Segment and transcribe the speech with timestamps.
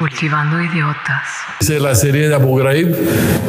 [0.00, 1.28] Cultivando idiotas.
[1.60, 2.96] Hice la serie de Abu Ghraib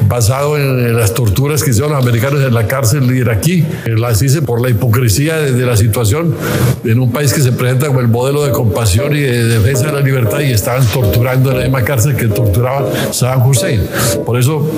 [0.10, 3.66] basado en las torturas que hicieron los americanos en la cárcel iraquí.
[3.86, 6.36] Las hice por la hipocresía de, la situación
[6.84, 9.94] en un país que se presenta como el modelo de compasión y de defensa de
[9.94, 13.88] la libertad y estaban torturando en la misma cárcel que torturaba Saddam Hussein.
[14.26, 14.70] Por eso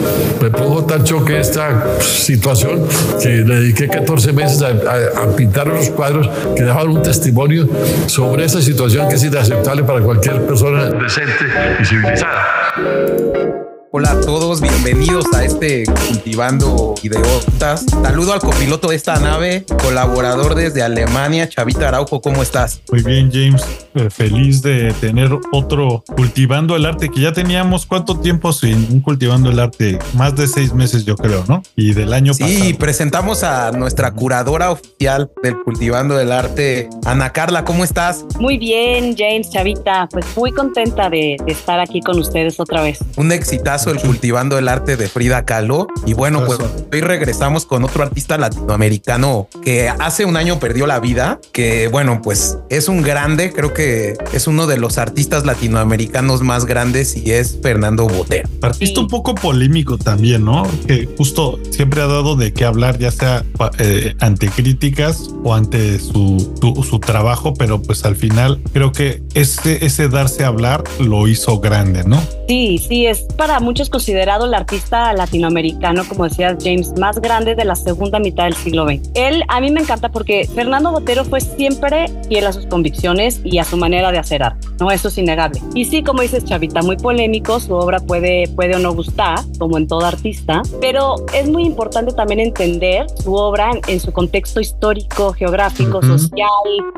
[0.44, 2.86] me produjo tan choque esta situación
[3.20, 7.68] que le dediqué 14 meses a, a pintar unos cuadros que dejaban un testimonio
[8.06, 13.73] sobre esa situación que es inaceptable para cualquier persona decente y civilizada.
[13.96, 17.86] Hola a todos, bienvenidos a este Cultivando Ideotas.
[18.02, 22.82] Saludo al copiloto de esta nave, colaborador desde Alemania, Chavita Araujo, ¿cómo estás?
[22.92, 23.64] Muy bien, James.
[23.94, 29.00] Eh, feliz de tener otro Cultivando el Arte, que ya teníamos cuánto tiempo sin un
[29.00, 31.62] Cultivando el Arte, más de seis meses yo creo, ¿no?
[31.76, 32.50] Y del año pasado.
[32.50, 38.26] Sí, presentamos a nuestra curadora oficial del Cultivando el Arte, Ana Carla, ¿cómo estás?
[38.40, 42.98] Muy bien, James, Chavita, pues muy contenta de, de estar aquí con ustedes otra vez.
[43.18, 45.88] Un exitazo el Cultivando el Arte de Frida Kahlo.
[46.06, 46.60] Y bueno, pues
[46.92, 52.22] hoy regresamos con otro artista latinoamericano que hace un año perdió la vida, que bueno,
[52.22, 57.32] pues es un grande, creo que es uno de los artistas latinoamericanos más grandes y
[57.32, 58.50] es Fernando Botero.
[58.62, 60.68] Artista un poco polémico también, ¿no?
[60.88, 63.44] Que justo siempre ha dado de qué hablar, ya sea
[63.80, 66.54] eh, ante críticas o ante su,
[66.90, 71.60] su, trabajo, pero pues al final creo que ese, ese darse a hablar lo hizo
[71.60, 72.22] grande, ¿no?
[72.48, 77.64] Sí, sí, es para muchos considerado el artista latinoamericano, como decía James, más grande de
[77.64, 79.10] la segunda mitad del siglo XX.
[79.14, 83.60] Él a mí me encanta porque Fernando Botero fue siempre fiel a sus convicciones y
[83.60, 84.92] a su manera de hacer arte, ¿no?
[84.92, 85.62] Eso es innegable.
[85.74, 89.78] Y sí, como dices Chavita, muy polémico, su obra puede, puede o no gustar, como
[89.78, 95.32] en todo artista, pero es muy importante también entender su obra en, su contexto histórico,
[95.32, 96.50] geográfico, social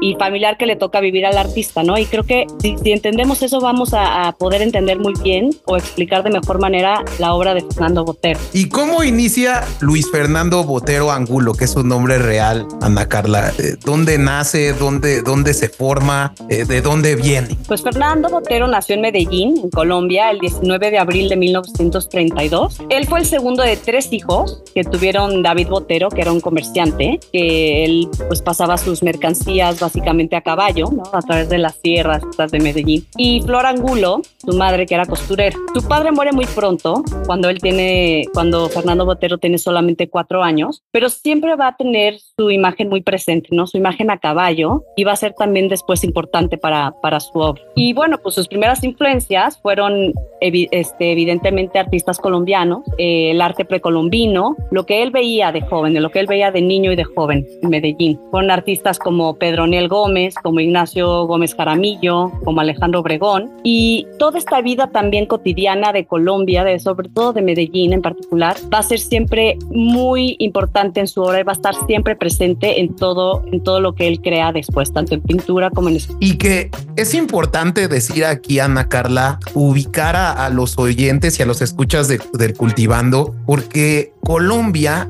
[0.02, 1.98] y familiar que le toca vivir al artista, ¿no?
[2.00, 6.24] Y creo que si, entendemos eso vamos a, a poder entender muy bien o explicar
[6.24, 8.40] de mejor manera la obra de Fernando Botero.
[8.54, 13.52] ¿Y cómo inicia Luis Fernando Botero Angulo, que es su nombre real, Ana Carla?
[13.58, 14.74] Eh, ¿Dónde nace?
[14.74, 16.34] ¿Dónde, dónde se forma?
[16.50, 17.58] Eh, ¿De dónde viene?
[17.68, 22.82] Pues Fernando Botero nació en Medellín, en Colombia, el 19 de abril de 1932.
[22.90, 27.20] Él fue el segundo de tres hijos que tuvieron David Botero, que era un comerciante,
[27.32, 31.04] que él pues pasaba sus mercancías básicamente a caballo, ¿no?
[31.14, 32.22] A través de las sierras
[32.52, 33.06] de Medellín.
[33.18, 35.58] Y Flor Angulo, su madre, que era costurera.
[35.74, 40.84] Su padre muere muy pronto, cuando él tiene, cuando Fernando Botero tiene solamente cuatro años,
[40.92, 43.66] pero siempre va a tener su imagen muy presente, ¿no?
[43.66, 47.62] Su imagen a caballo y va a ser también después importante para, para su obra.
[47.76, 54.56] Y bueno, pues sus primeras influencias fueron este, evidentemente artistas colombianos, eh, el arte precolombino,
[54.72, 57.48] lo que él veía de joven, lo que él veía de niño y de joven
[57.62, 58.20] en Medellín.
[58.32, 64.38] Fueron artistas como Pedro Niel Gómez, como Ignacio Gómez Jaramillo, como Alejandro Obregón y toda
[64.38, 68.84] esta vida también cotidiana de Colombia de, sobre todo de Medellín en particular, va a
[68.84, 73.44] ser siempre muy importante en su obra y va a estar siempre presente en todo,
[73.52, 75.98] en todo lo que él crea después, tanto en pintura como en...
[76.20, 81.62] Y que es importante decir aquí, Ana Carla, ubicar a, los oyentes y a los
[81.62, 85.10] escuchas de, del cultivando, porque Colombia,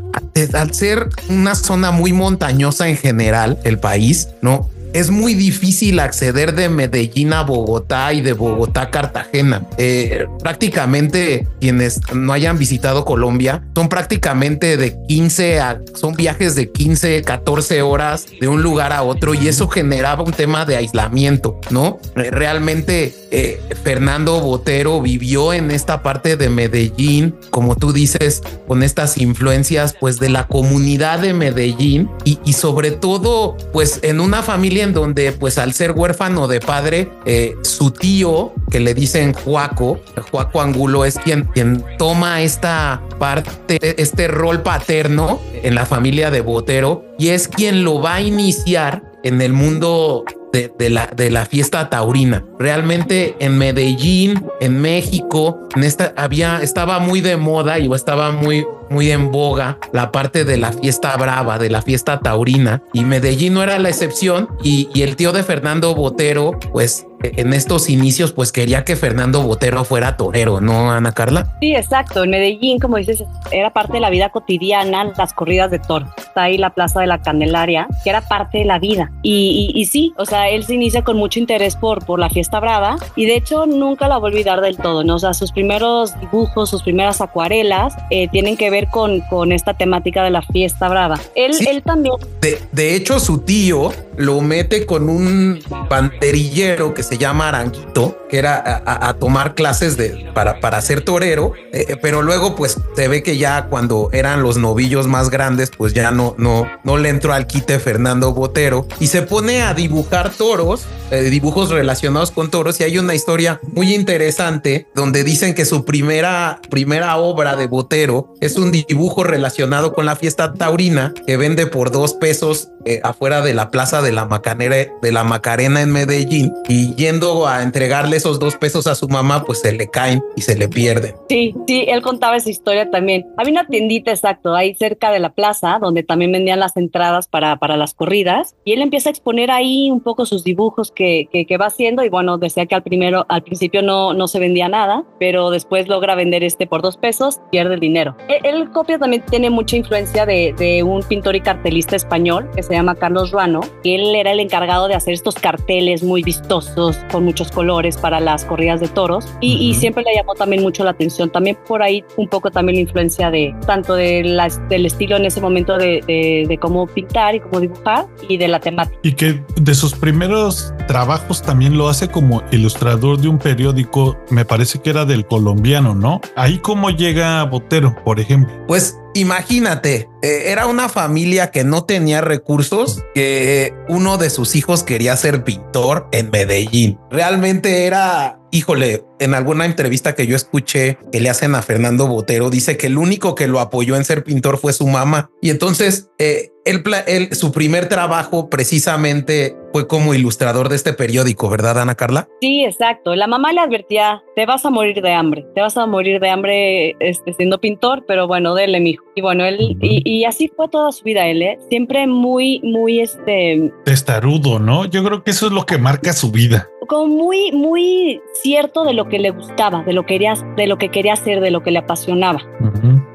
[0.54, 4.70] al ser una zona muy montañosa en general, el país, ¿no?
[4.96, 9.68] Es muy difícil acceder de Medellín a Bogotá y de Bogotá a Cartagena.
[9.78, 16.72] Eh, prácticamente quienes no hayan visitado Colombia son prácticamente de 15 a son viajes de
[16.72, 21.60] 15, 14 horas de un lugar a otro y eso generaba un tema de aislamiento,
[21.72, 22.00] ¿no?
[22.16, 28.82] Eh, realmente eh, Fernando Botero vivió en esta parte de Medellín, como tú dices, con
[28.82, 34.42] estas influencias pues de la comunidad de Medellín y, y sobre todo pues en una
[34.42, 40.00] familia donde pues al ser huérfano de padre, eh, su tío, que le dicen Juaco,
[40.32, 46.42] Juaco Angulo es quien, quien toma esta parte, este rol paterno en la familia de
[46.42, 50.24] Botero y es quien lo va a iniciar en el mundo
[50.56, 52.44] de, la, de la fiesta taurina.
[52.60, 58.66] Realmente en Medellín, en México, en esta había, estaba muy de moda y estaba muy,
[58.90, 62.82] muy en boga la parte de la fiesta brava, de la fiesta taurina.
[62.94, 64.48] Y Medellín no era la excepción.
[64.64, 69.42] Y, y el tío de Fernando Botero, pues en estos inicios, pues quería que Fernando
[69.42, 71.58] Botero fuera torero, ¿no, Ana Carla?
[71.60, 72.24] Sí, exacto.
[72.24, 76.08] En Medellín, como dices, era parte de la vida cotidiana, las corridas de toro.
[76.36, 79.10] Está ahí la Plaza de la Candelaria, que era parte de la vida.
[79.22, 82.60] Y, y, sí, o sea, él se inicia con mucho interés por, por la fiesta
[82.60, 85.16] brava y de hecho nunca la va a olvidar del todo, ¿no?
[85.16, 89.76] O sea, sus primeros dibujos, sus primeras acuarelas eh, tienen que ver con, con esta
[89.76, 91.18] temática de la fiesta brava.
[91.36, 92.16] Él, él también...
[92.42, 98.40] De, de hecho, su tío lo mete con un panterillero que se llama Aranguito, que
[98.40, 103.08] era a, tomar clases de, para, para ser torero, eh, eh, pero luego pues se
[103.08, 107.08] ve que ya cuando eran los novillos más grandes, pues ya no, no, no le
[107.08, 112.52] entró al quite Fernando Botero y se pone a dibujar toros, eh, dibujos relacionados con
[112.52, 117.68] toros y hay una historia muy interesante donde dicen que su primera, primera obra de
[117.68, 122.68] Botero es un dibujo relacionado con la fiesta taurina que vende por dos pesos
[123.02, 127.64] afuera de la plaza de la Macanera, de la Macarena en Medellín y yendo a
[127.64, 131.14] entregarle esos dos pesos a su mamá, pues se le caen y se le pierden.
[131.30, 133.28] Sí, sí, él contaba esa historia también.
[133.38, 137.58] Había una tiendita exacto ahí cerca de la plaza donde también vendían las entradas para,
[137.58, 141.58] para las corridas y él empieza a exponer ahí un poco sus dibujos que, que,
[141.58, 145.04] va haciendo y bueno, decía que al primero, al principio no, no se vendía nada,
[145.20, 148.18] pero después logra vender este por dos pesos, pierde el dinero.
[148.28, 152.74] El, copia también tiene mucha influencia de, de un pintor y cartelista español que se
[152.74, 157.24] llama Carlos Ruano, que él era el encargado de hacer estos carteles muy vistosos con
[157.24, 160.92] muchos colores para las corridas de toros y, y siempre le llamó también mucho la
[160.92, 161.32] atención.
[161.32, 164.22] También por ahí un poco también la influencia de tanto de
[164.70, 168.60] del estilo en ese momento de, de, cómo pintar y cómo dibujar y de la
[168.60, 169.00] temática.
[169.02, 174.46] Y que de sus primeros trabajos también lo hace como ilustrador de un periódico, me
[174.46, 176.22] parece que era del colombiano, ¿no?
[176.36, 178.54] Ahí cómo llega Botero, por ejemplo.
[178.68, 184.84] Pues imagínate, eh, era una familia que no tenía recursos, que uno de sus hijos
[184.84, 187.00] quería ser pintor en Medellín.
[187.10, 192.50] Realmente era híjole, en alguna entrevista que yo escuché que le hacen a Fernando Botero,
[192.50, 195.30] dice que el único que lo apoyó en ser pintor fue su mamá.
[195.42, 201.80] Y entonces, eh, él, su primer trabajo precisamente fue como ilustrador de este periódico, ¿verdad,
[201.80, 202.28] Ana Carla?
[202.42, 203.14] Sí, exacto.
[203.16, 206.30] La mamá le advertía, te vas a morir de hambre, te vas a morir de
[206.30, 209.04] hambre este, siendo pintor, pero bueno, dele, mijo.
[209.16, 211.60] Y bueno, él, y, así fue toda su vida él, ¿eh?
[211.70, 213.72] Siempre muy, muy, este...
[213.84, 214.86] Testarudo, ¿no?
[214.86, 218.94] Yo creo que eso es lo que marca su vida como muy, muy cierto de
[218.94, 221.64] lo que le gustaba, de lo, que quería, de lo que quería hacer, de lo
[221.64, 222.42] que le apasionaba.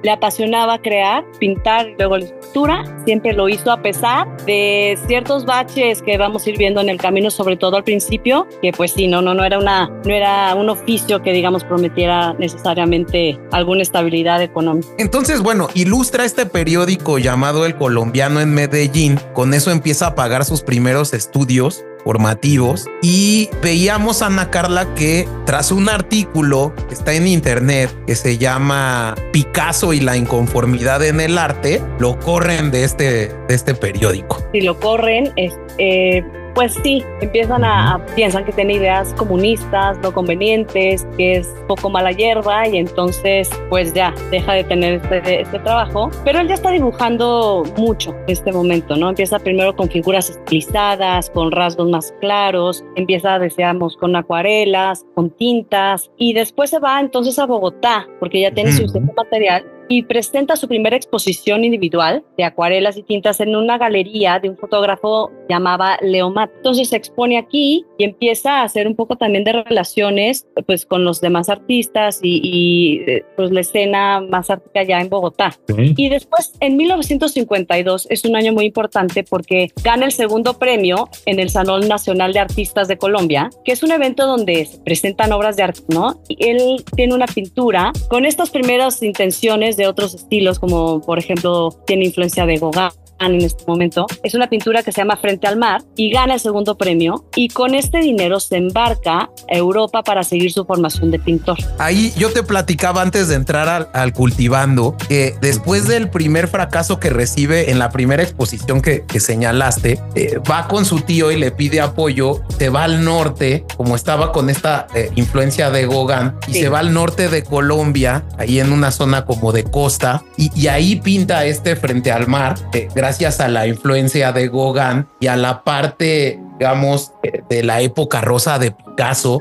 [0.02, 2.84] Le apasionaba crear, pintar luego la escultura.
[3.04, 6.96] Siempre lo hizo a pesar de ciertos baches que vamos a ir viendo en el
[6.96, 10.54] camino, sobre todo al principio, que pues sí, no, no, no era una, no era
[10.54, 14.88] un oficio que digamos prometiera necesariamente alguna estabilidad económica.
[14.98, 19.19] Entonces, bueno, ilustra este periódico llamado El Colombiano en Medellín.
[19.34, 25.29] Con eso empieza a pagar sus primeros estudios formativos y veíamos a Ana Carla que
[25.47, 31.20] tras un artículo que está en internet que se llama Picasso y la inconformidad en
[31.20, 34.43] el arte, lo corren de este, de este periódico.
[34.52, 36.23] Si lo corren, es, eh,
[36.55, 42.12] pues sí, empiezan a, piensan que tiene ideas comunistas, no convenientes, que es poco mala
[42.12, 46.11] hierba y entonces pues ya deja de tener este, este trabajo.
[46.25, 49.08] Pero él ya está dibujando mucho en este momento, ¿no?
[49.08, 56.11] Empieza primero con figuras estilizadas, con rasgos más claros, empieza, decíamos, con acuarelas, con tintas
[56.17, 58.87] y después se va entonces a Bogotá porque ya tiene su
[59.17, 64.48] material y presenta su primera exposición individual de acuarelas y tintas en una galería de
[64.48, 66.48] un fotógrafo llamaba Leomat.
[66.58, 71.04] Entonces se expone aquí y empieza a hacer un poco también de relaciones pues con
[71.04, 75.58] los demás artistas y, eh, pues la escena más artística ya en Bogotá.
[75.76, 81.40] Y después en 1952 es un año muy importante porque gana el segundo premio en
[81.40, 85.56] el Salón Nacional de Artistas de Colombia, que es un evento donde se presentan obras
[85.56, 86.22] de arte, ¿no?
[86.28, 91.70] Y él tiene una pintura con estas primeras intenciones de otros estilos, como por ejemplo
[91.87, 94.06] tiene influencia de Gauguin en este momento.
[94.22, 97.48] Es una pintura que se llama Frente al Mar y gana el segundo premio y
[97.48, 101.58] con este dinero se embarca a Europa para seguir su formación de pintor.
[101.78, 107.10] Ahí yo te platicaba antes de entrar al, cultivando que después del primer fracaso que
[107.10, 111.80] recibe en la primera exposición que, señalaste, eh, va con su tío y le pide
[111.80, 116.68] apoyo, se va al norte, como estaba con esta eh, influencia de Gauguin, y se
[116.68, 121.44] va al norte de Colombia, ahí en una zona como de costa, y, ahí pinta
[121.46, 123.10] este frente al mar, eh, gracias
[123.40, 127.12] a la influencia de Gauguin y a la parte, digamos,
[127.49, 129.40] de la época rosa de Picasso,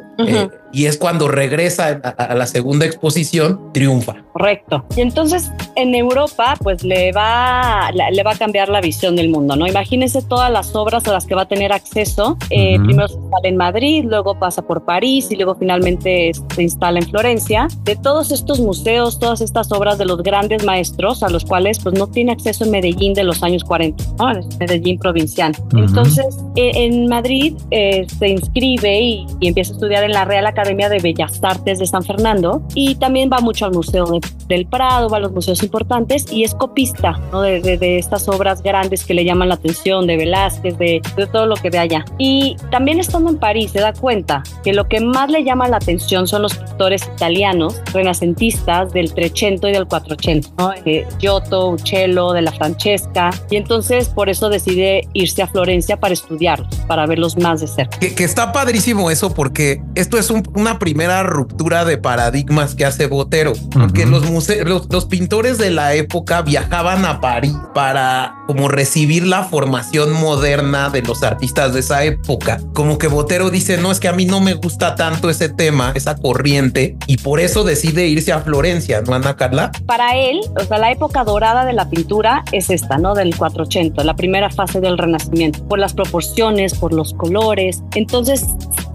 [0.71, 4.17] y es cuando regresa a, la segunda exposición, triunfa.
[4.33, 4.85] Correcto.
[4.95, 9.55] Y entonces en Europa, pues le va, le va a cambiar la visión del mundo,
[9.55, 9.67] ¿no?
[9.67, 12.37] Imagínense todas las obras a las que va a tener acceso.
[12.49, 16.99] Eh, primero se instala en Madrid, luego pasa por París y luego finalmente se instala
[16.99, 17.67] en Florencia.
[17.83, 21.95] De todos estos museos, todas estas obras de los grandes maestros a los cuales pues
[21.95, 24.39] no tiene acceso en Medellín de los años 40, ¿no?
[24.59, 25.55] Medellín provincial.
[25.75, 30.45] Entonces e, en Madrid eh, se inscribe y, y empieza a estudiar en la Real
[30.45, 34.05] Academia Academia de Bellas Artes de San Fernando y también va mucho al Museo
[34.47, 37.41] del Prado, va a los museos importantes y es copista ¿no?
[37.41, 41.45] de, de, estas obras grandes que le llaman la atención, de Velázquez, de, de todo
[41.45, 42.03] lo que ve allá.
[42.17, 45.77] Y también estando en París se da cuenta que lo que más le llama la
[45.77, 50.73] atención son los pintores italianos renacentistas del 300 y del 400, ¿no?
[50.85, 56.13] Eh, Giotto, Uccello, de la Francesca, y entonces por eso decide irse a Florencia para
[56.13, 57.97] estudiarlos, para verlos más de cerca.
[57.99, 62.85] Que, que está padrísimo eso porque esto es un, una primera ruptura de paradigmas que
[62.85, 64.11] hace Botero, porque uh -huh.
[64.11, 69.43] los, museos, los, los pintores de la época viajaban a París para como recibir la
[69.43, 72.59] formación moderna de los artistas de esa época.
[72.73, 75.91] Como que Botero dice, no, es que a mí no me gusta tanto ese tema,
[75.95, 79.71] esa corriente, y por eso decide irse a Florencia, ¿no, Ana Carla?
[79.85, 83.13] Para él, o sea, la época dorada de la pintura es esta, ¿no?
[83.13, 87.83] Del 480, la primera fase del Renacimiento, por las proporciones, por los colores.
[87.95, 88.45] Entonces,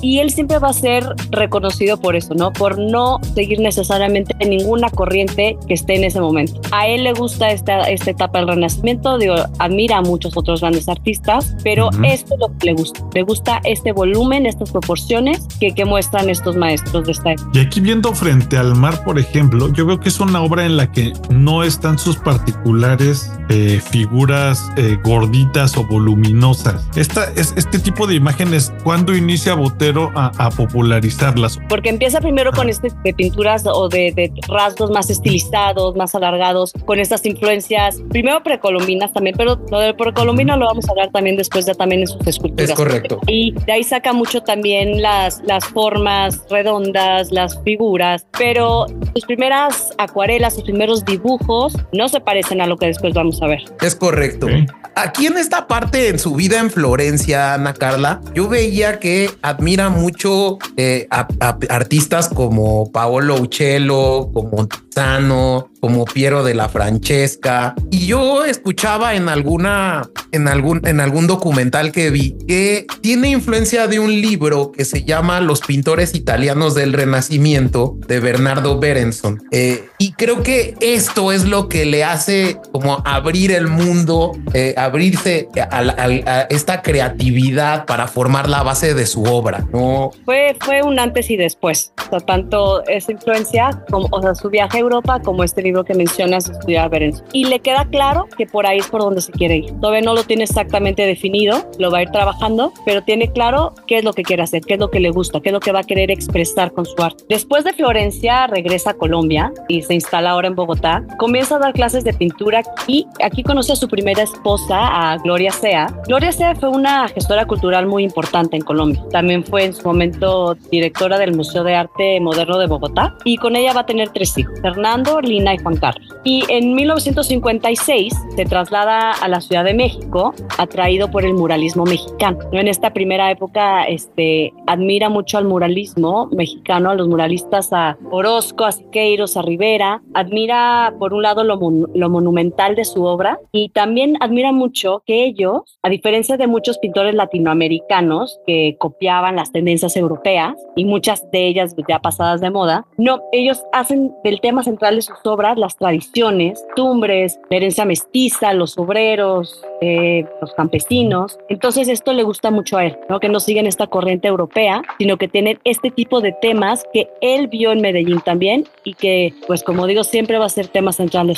[0.05, 2.53] y él siempre va a ser reconocido por eso, ¿no?
[2.53, 6.61] Por no seguir necesariamente ninguna corriente que esté en ese momento.
[6.73, 10.91] A él le gusta esta, esta etapa del Renacimiento, digo, admira a muchos otros grandes
[10.91, 12.13] artistas, pero uh -huh.
[12.13, 13.01] esto es lo que le gusta.
[13.15, 17.49] Le gusta este volumen, estas proporciones que, que muestran estos maestros de esta época.
[17.55, 20.77] Y aquí viendo frente al mar, por ejemplo, yo veo que es una obra en
[20.77, 26.87] la que no están sus particulares eh, figuras eh, gorditas o voluminosas.
[26.95, 31.59] Esta, es, este tipo de imágenes, ¿cuándo inicia Botero a, a popularizarlas?
[31.69, 36.73] Porque empieza primero con este de pinturas o de, de, rasgos más estilizados, más alargados,
[36.85, 41.37] con estas influencias, primero precolombinas también, pero lo del precolombino lo vamos a hablar también
[41.37, 42.71] después ya también en sus esculturas.
[42.71, 43.21] Es correcto.
[43.27, 49.93] Y de ahí saca mucho también las, las formas redondas, las figuras, pero sus primeras
[49.99, 53.63] acuarelas, sus primeros dibujos no se parecen a lo que después vamos a ver.
[53.81, 54.49] Es correcto.
[54.49, 54.67] Sí.
[54.97, 59.74] Aquí en esta parte en su vida en Florencia, Ana Carla, yo veía que admira
[59.89, 61.27] mucho eh, a,
[61.69, 67.75] artistas como Paolo Uccello, como Tiziano, como Piero de la Francesca.
[67.91, 73.87] Y yo escuchaba en alguna, en algún, en algún documental que vi que tiene influencia
[73.87, 79.43] de un libro que se llama Los pintores italianos del Renacimiento de Bernardo Berenson.
[79.51, 84.73] Eh, y creo que esto es lo que le hace como abrir el mundo, eh,
[84.79, 89.67] abrirse a, esta creatividad para formar la base de su obra.
[89.71, 90.13] ¿no?
[90.25, 91.93] Fue, fue un antes y después.
[92.07, 95.74] O sea, tanto esa influencia como o sea, su viaje a Europa como este libro
[95.83, 97.27] que mencionas, estudiar Berenson.
[97.33, 99.73] Y le queda claro que por ahí es por donde se quiere ir.
[99.81, 103.99] Todavía no lo tiene exactamente definido, lo va a ir trabajando, pero tiene claro qué
[103.99, 105.73] es lo que quiere hacer, qué es lo que le gusta, qué es lo que
[105.73, 107.25] va a querer expresar con su arte.
[107.29, 111.05] Después de Florencia regresa a Colombia y se instala ahora en Bogotá.
[111.19, 115.51] Comienza a dar clases de pintura y aquí conoce a su primera esposa, a Gloria
[115.51, 115.87] Sea.
[116.07, 119.03] Gloria Sea fue una gestora cultural muy importante en Colombia.
[119.11, 123.57] También fue en su momento directora del Museo de Arte Moderno de Bogotá y con
[123.57, 126.09] ella va a tener tres hijos, Fernando, Lina y Juan Carlos.
[126.23, 132.39] Y en 1956 se traslada a la Ciudad de México, atraído por el muralismo mexicano.
[132.53, 138.65] En esta primera época este, admira mucho al muralismo mexicano, a los muralistas, a Orozco,
[138.65, 140.03] a Siqueiros, a Rivera.
[140.15, 145.03] Admira, por un lado, lo, mon lo monumental de su obra y también admira mucho
[145.07, 151.31] que ellos, a diferencia de muchos pintores latinoamericanos que copiaban las tendencias europeas y muchas
[151.31, 155.54] de ellas ya pasadas de moda, no, ellos hacen del tema central de sus obras
[155.59, 161.39] las tradiciones, tumbres, la herencia mestiza, los obreros, eh, los campesinos.
[161.49, 163.21] Entonces esto le gusta mucho a él, ¿no?
[163.21, 167.49] que no siguen esta corriente europea, sino que tienen este tipo de temas que él
[167.49, 171.33] vio en Medellín también y que, pues como digo, siempre va a ser tema central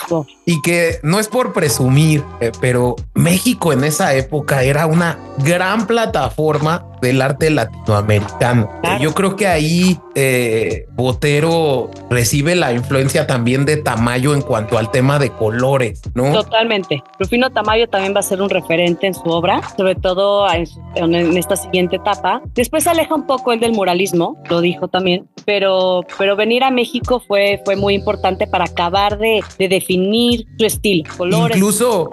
[0.46, 5.86] Y que no es por presumir, eh, pero México en esa época era una gran
[5.86, 8.68] plataforma del arte latinoamericano.
[8.82, 9.02] Claro.
[9.02, 14.90] Yo creo que ahí eh, Botero recibe la influencia también de Tamayo en cuanto al
[14.90, 16.32] tema de colores, ¿no?
[16.32, 17.02] Totalmente.
[17.18, 21.36] Rufino Tamayo también va a ser un referente en su obra, sobre todo en, en
[21.36, 22.42] esta siguiente etapa.
[22.54, 26.70] Después se aleja un poco el del muralismo, lo dijo también, pero, pero venir a
[26.70, 31.56] México fue, fue muy importante para acabar de, de definir su estilo, colores.
[31.56, 32.10] Incluso,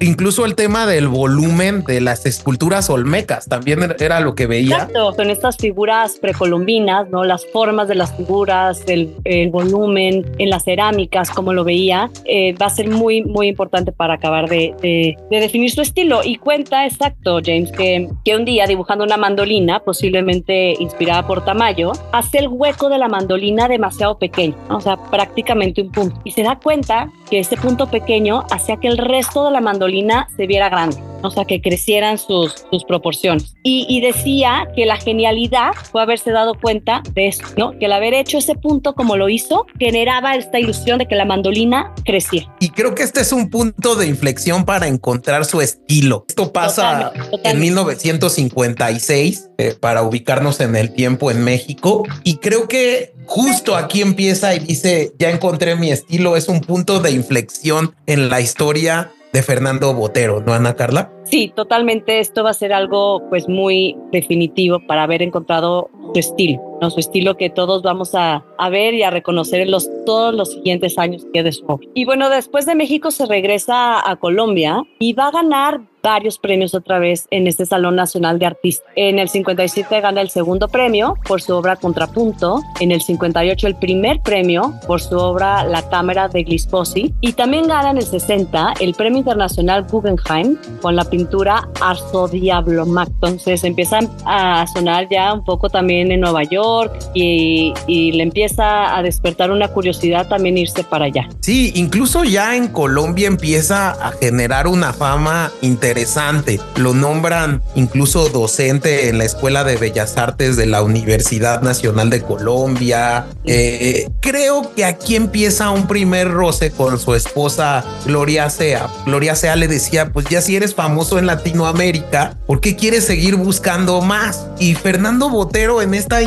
[0.00, 4.76] incluso el tema del volumen de las esculturas olmecas también era lo que veía.
[4.76, 7.24] Exacto, con estas figuras precolombinas, ¿no?
[7.24, 12.54] Las formas de las figuras, el, el volumen en las cerámicas, como lo veía, eh,
[12.54, 16.20] va a ser muy, muy importante para acabar de, de, de, definir su estilo.
[16.24, 21.90] Y cuenta, exacto, James, que, que un día dibujando una mandolina, posiblemente inspirada por Tamayo,
[22.12, 24.78] hace el hueco de la mandolina demasiado pequeño, ¿no?
[24.78, 26.20] o sea, prácticamente un punto.
[26.24, 30.28] Y se da cuenta que ese punto pequeño hacía que el resto de la mandolina
[30.36, 33.54] se viera grande o sea, que crecieran sus, sus proporciones.
[33.62, 37.78] Y, y, decía que la genialidad fue haberse dado cuenta de eso, ¿no?
[37.78, 41.24] Que el haber hecho ese punto como lo hizo generaba esta ilusión de que la
[41.24, 42.52] mandolina crecía.
[42.60, 46.24] Y creo que este es un punto de inflexión para encontrar su estilo.
[46.28, 47.50] Esto pasa totalmente, totalmente.
[47.50, 52.02] en 1956 eh, para ubicarnos en el tiempo en México.
[52.24, 57.00] Y creo que justo aquí empieza y dice, ya encontré mi estilo, es un punto
[57.00, 61.10] de inflexión en la historia de Fernando Botero, ¿no, Ana Carla?
[61.24, 62.20] Sí, totalmente.
[62.20, 66.90] Esto va a ser algo pues muy definitivo para haber encontrado su estilo, ¿no?
[66.90, 70.52] su estilo que todos vamos a, a ver y a reconocer en los, todos los
[70.52, 71.86] siguientes años que de su obra.
[71.94, 76.74] Y bueno, después de México se regresa a Colombia y va a ganar varios premios
[76.74, 78.90] otra vez en este Salón Nacional de Artistas.
[78.96, 83.76] En el 57 gana el segundo premio por su obra Contrapunto, en el 58 el
[83.76, 88.74] primer premio por su obra La Cámara de Glisposi y también gana en el 60
[88.80, 93.08] el Premio Internacional Guggenheim con la pintura Arzo Diablo Mac.
[93.08, 96.71] Entonces empiezan a sonar ya un poco también en Nueva York
[97.14, 101.28] y, y le empieza a despertar una curiosidad también irse para allá.
[101.40, 106.60] Sí, incluso ya en Colombia empieza a generar una fama interesante.
[106.76, 112.22] Lo nombran incluso docente en la Escuela de Bellas Artes de la Universidad Nacional de
[112.22, 113.26] Colombia.
[113.44, 118.88] Eh, creo que aquí empieza un primer roce con su esposa Gloria Sea.
[119.06, 123.36] Gloria Sea le decía, pues ya si eres famoso en Latinoamérica, ¿por qué quieres seguir
[123.36, 124.46] buscando más?
[124.58, 126.22] Y Fernando Botero en esta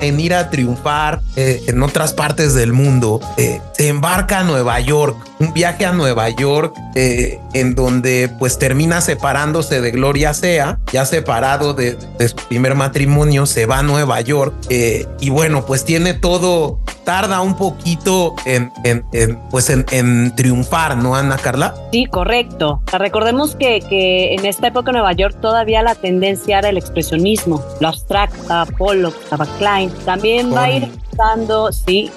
[0.00, 4.80] en ir a triunfar eh, en otras partes del mundo, eh, se embarca a Nueva
[4.80, 10.78] York, un viaje a Nueva York eh, en donde pues termina separándose de Gloria Sea,
[10.92, 15.66] ya separado de, de su primer matrimonio, se va a Nueva York eh, y bueno,
[15.66, 21.36] pues tiene todo, tarda un poquito en, en, en pues en, en, triunfar, ¿no, Ana
[21.36, 21.74] Carla?
[21.92, 22.82] Sí, correcto.
[22.92, 27.62] Recordemos que, que en esta época en Nueva York todavía la tendencia era el expresionismo,
[27.80, 32.10] lo abstracta, Pollock, estaba Klein, también va a ir empezando, sí,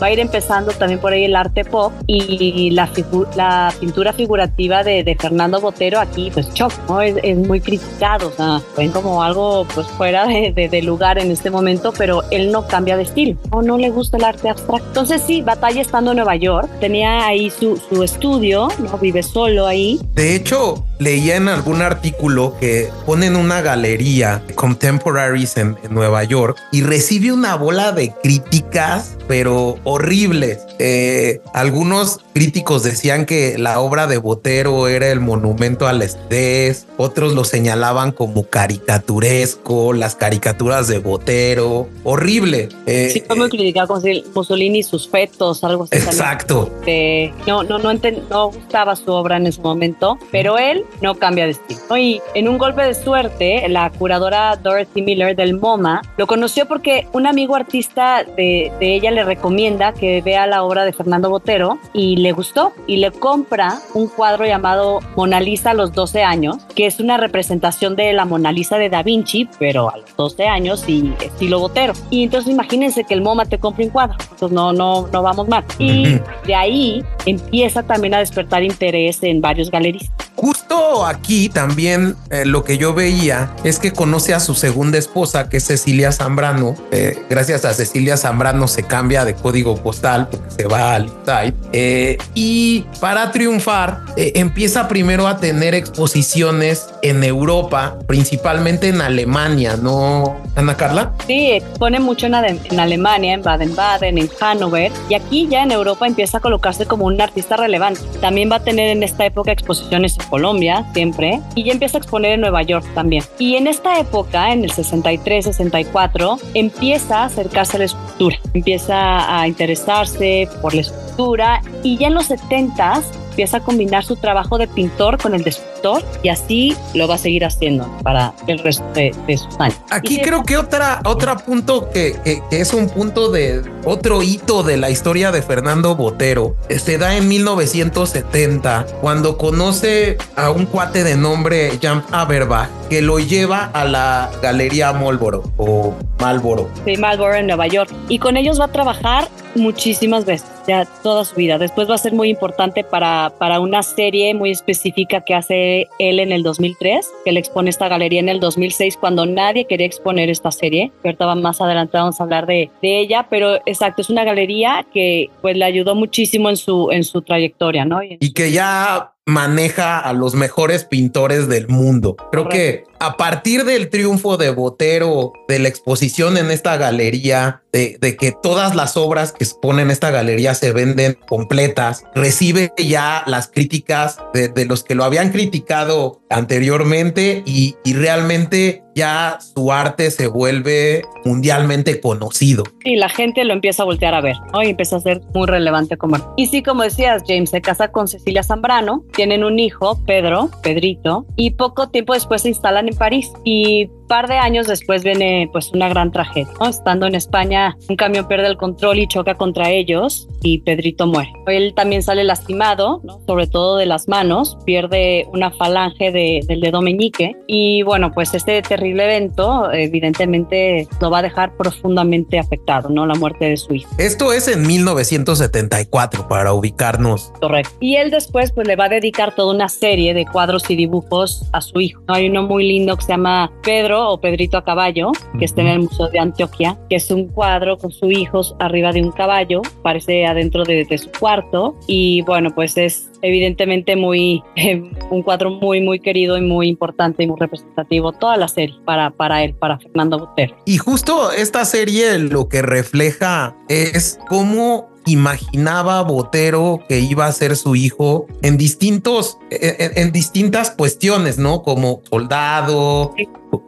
[0.00, 2.88] va a ir empezando también por ahí el arte pop y la,
[3.34, 6.72] la pintura figurativa de, Fernando Botero aquí, pues choc.
[7.02, 11.92] Es, muy criticado, o sea, ven como algo pues fuera de, lugar en este momento,
[11.96, 14.86] pero él no cambia de estilo, o no le gusta el arte abstracto.
[14.88, 18.98] Entonces sí, batalla estando en Nueva York, tenía ahí su, su estudio, ¿no?
[18.98, 20.00] Vive solo ahí.
[20.14, 26.56] De hecho, leía en algún artículo que ponen una galería Contemporaries en, en Nueva York
[26.72, 30.60] y recibe una bola de críticas, pero horribles.
[30.78, 37.32] Eh, algunos críticos decían que la obra de Botero era el monumento al estrés, otros
[37.32, 42.68] lo señalaban como caricaturesco, las caricaturas de Botero, horrible.
[42.84, 44.02] Eh, sí, fue muy criticado con
[44.34, 45.96] Mussolini y sus fetos, algo así.
[45.96, 46.70] Exacto.
[46.84, 47.90] Eh, no, no, no,
[48.28, 51.96] no gustaba su obra en ese momento, pero él no cambia de estilo.
[51.96, 57.08] Y en un golpe de suerte, la curadora Dorothy Miller del MoMA lo conoció porque
[57.14, 61.78] un amigo artista de, de ella le recomienda que vea la obra de Fernando Botero
[61.94, 66.56] y le gustó y le compra un cuadro llamado Mona Lisa a los 12 años,
[66.74, 70.46] que es una representación de la Mona Lisa de Da Vinci, pero a los 12
[70.46, 71.92] años y estilo Botero.
[72.10, 75.48] Y entonces imagínense que el MoMA te compre un cuadro, entonces no, no, no vamos
[75.48, 75.64] mal.
[75.78, 80.25] Y de ahí empieza también a despertar interés en varios galeristas.
[80.36, 85.48] Justo aquí también eh, lo que yo veía es que conoce a su segunda esposa,
[85.48, 86.74] que es Cecilia Zambrano.
[86.90, 91.54] Eh, gracias a Cecilia Zambrano se cambia de código postal porque se va al site.
[91.72, 99.76] Eh, y para triunfar, eh, empieza primero a tener exposiciones en Europa, principalmente en Alemania,
[99.76, 101.12] ¿no, Ana Carla?
[101.26, 104.92] Sí, expone mucho en, en Alemania, en Baden-Baden, en Hannover.
[105.08, 108.00] Y aquí ya en Europa empieza a colocarse como un artista relevante.
[108.20, 111.40] También va a tener en esta época exposiciones Colombia, siempre.
[111.54, 113.24] Y ya empieza a exponer en Nueva York también.
[113.38, 118.38] Y en esta época, en el 63, 64, empieza a acercarse a la escultura.
[118.52, 121.62] Empieza a interesarse por la escultura.
[121.82, 123.04] Y ya en los 70s
[123.36, 127.16] empieza a combinar su trabajo de pintor con el de escultor y así lo va
[127.16, 129.78] a seguir haciendo para el resto de, de sus años.
[129.90, 134.62] Aquí creo que otra, otro punto que, que, que, es un punto de otro hito
[134.62, 141.04] de la historia de Fernando Botero se da en 1970 cuando conoce a un cuate
[141.04, 146.70] de nombre Jan Aberbach que lo lleva a la Galería Molboro o Malboro.
[146.84, 147.92] Sí, Malboro en Nueva York.
[148.08, 151.58] Y con ellos va a trabajar muchísimas veces, ya toda su vida.
[151.58, 156.20] Después va a ser muy importante para, para una serie muy específica que hace él
[156.20, 160.30] en el 2003, que le expone esta galería en el 2006 cuando nadie quería exponer
[160.30, 160.92] esta serie.
[161.04, 165.30] Ahorita más adelante vamos a hablar de, de, ella, pero exacto, es una galería que
[165.42, 168.02] pues le ayudó muchísimo en su, en su trayectoria, ¿no?
[168.02, 172.16] Y que ya maneja a los mejores pintores del mundo.
[172.30, 178.16] Creo que a partir del triunfo de Botero, de la exposición en esta galería, de,
[178.16, 183.48] que todas las obras que exponen en esta galería se venden completas, recibe ya las
[183.48, 190.26] críticas de, los que lo habían criticado anteriormente y, y, realmente ya su arte se
[190.26, 192.64] vuelve mundialmente conocido.
[192.82, 194.62] Y la gente lo empieza a voltear a ver, ¿no?
[194.62, 196.16] Y empieza a ser muy relevante como...
[196.36, 201.26] Y sí, como decías, James se casa con Cecilia Zambrano, tienen un hijo, Pedro, Pedrito,
[201.36, 203.30] y poco tiempo después se instalan en París.
[203.44, 206.52] Y par de años después viene pues una gran tragedia.
[206.68, 211.32] Estando en España, un camión pierde el control y choca contra ellos y Pedrito muere.
[211.46, 217.36] Él también sale lastimado, sobre todo de las manos, pierde una falange del dedo meñique
[217.46, 223.06] y bueno, pues este terrible evento evidentemente lo va a dejar profundamente afectado, ¿no?
[223.06, 223.90] La muerte de su hijo.
[223.98, 227.32] Esto es en 1974 para ubicarnos.
[227.40, 227.74] Correcto.
[227.80, 231.48] Y él después pues le va a dedicar toda una serie de cuadros y dibujos
[231.52, 232.02] a su hijo.
[232.08, 235.68] Hay uno muy lindo que se llama Pedro o Pedrito a caballo, que está en
[235.68, 239.62] el Museo de Antioquia, que es un cuadro con sus hijos arriba de un caballo,
[239.82, 244.42] parece adentro de, su cuarto y bueno, pues es evidentemente muy
[245.10, 249.10] un cuadro muy muy querido y muy importante y muy representativo toda la serie para
[249.10, 256.02] para él para Fernando Botero y justo esta serie lo que refleja es cómo imaginaba
[256.02, 261.62] Botero que iba a ser su hijo en distintos, en, distintas cuestiones, ¿no?
[261.62, 263.14] Como soldado,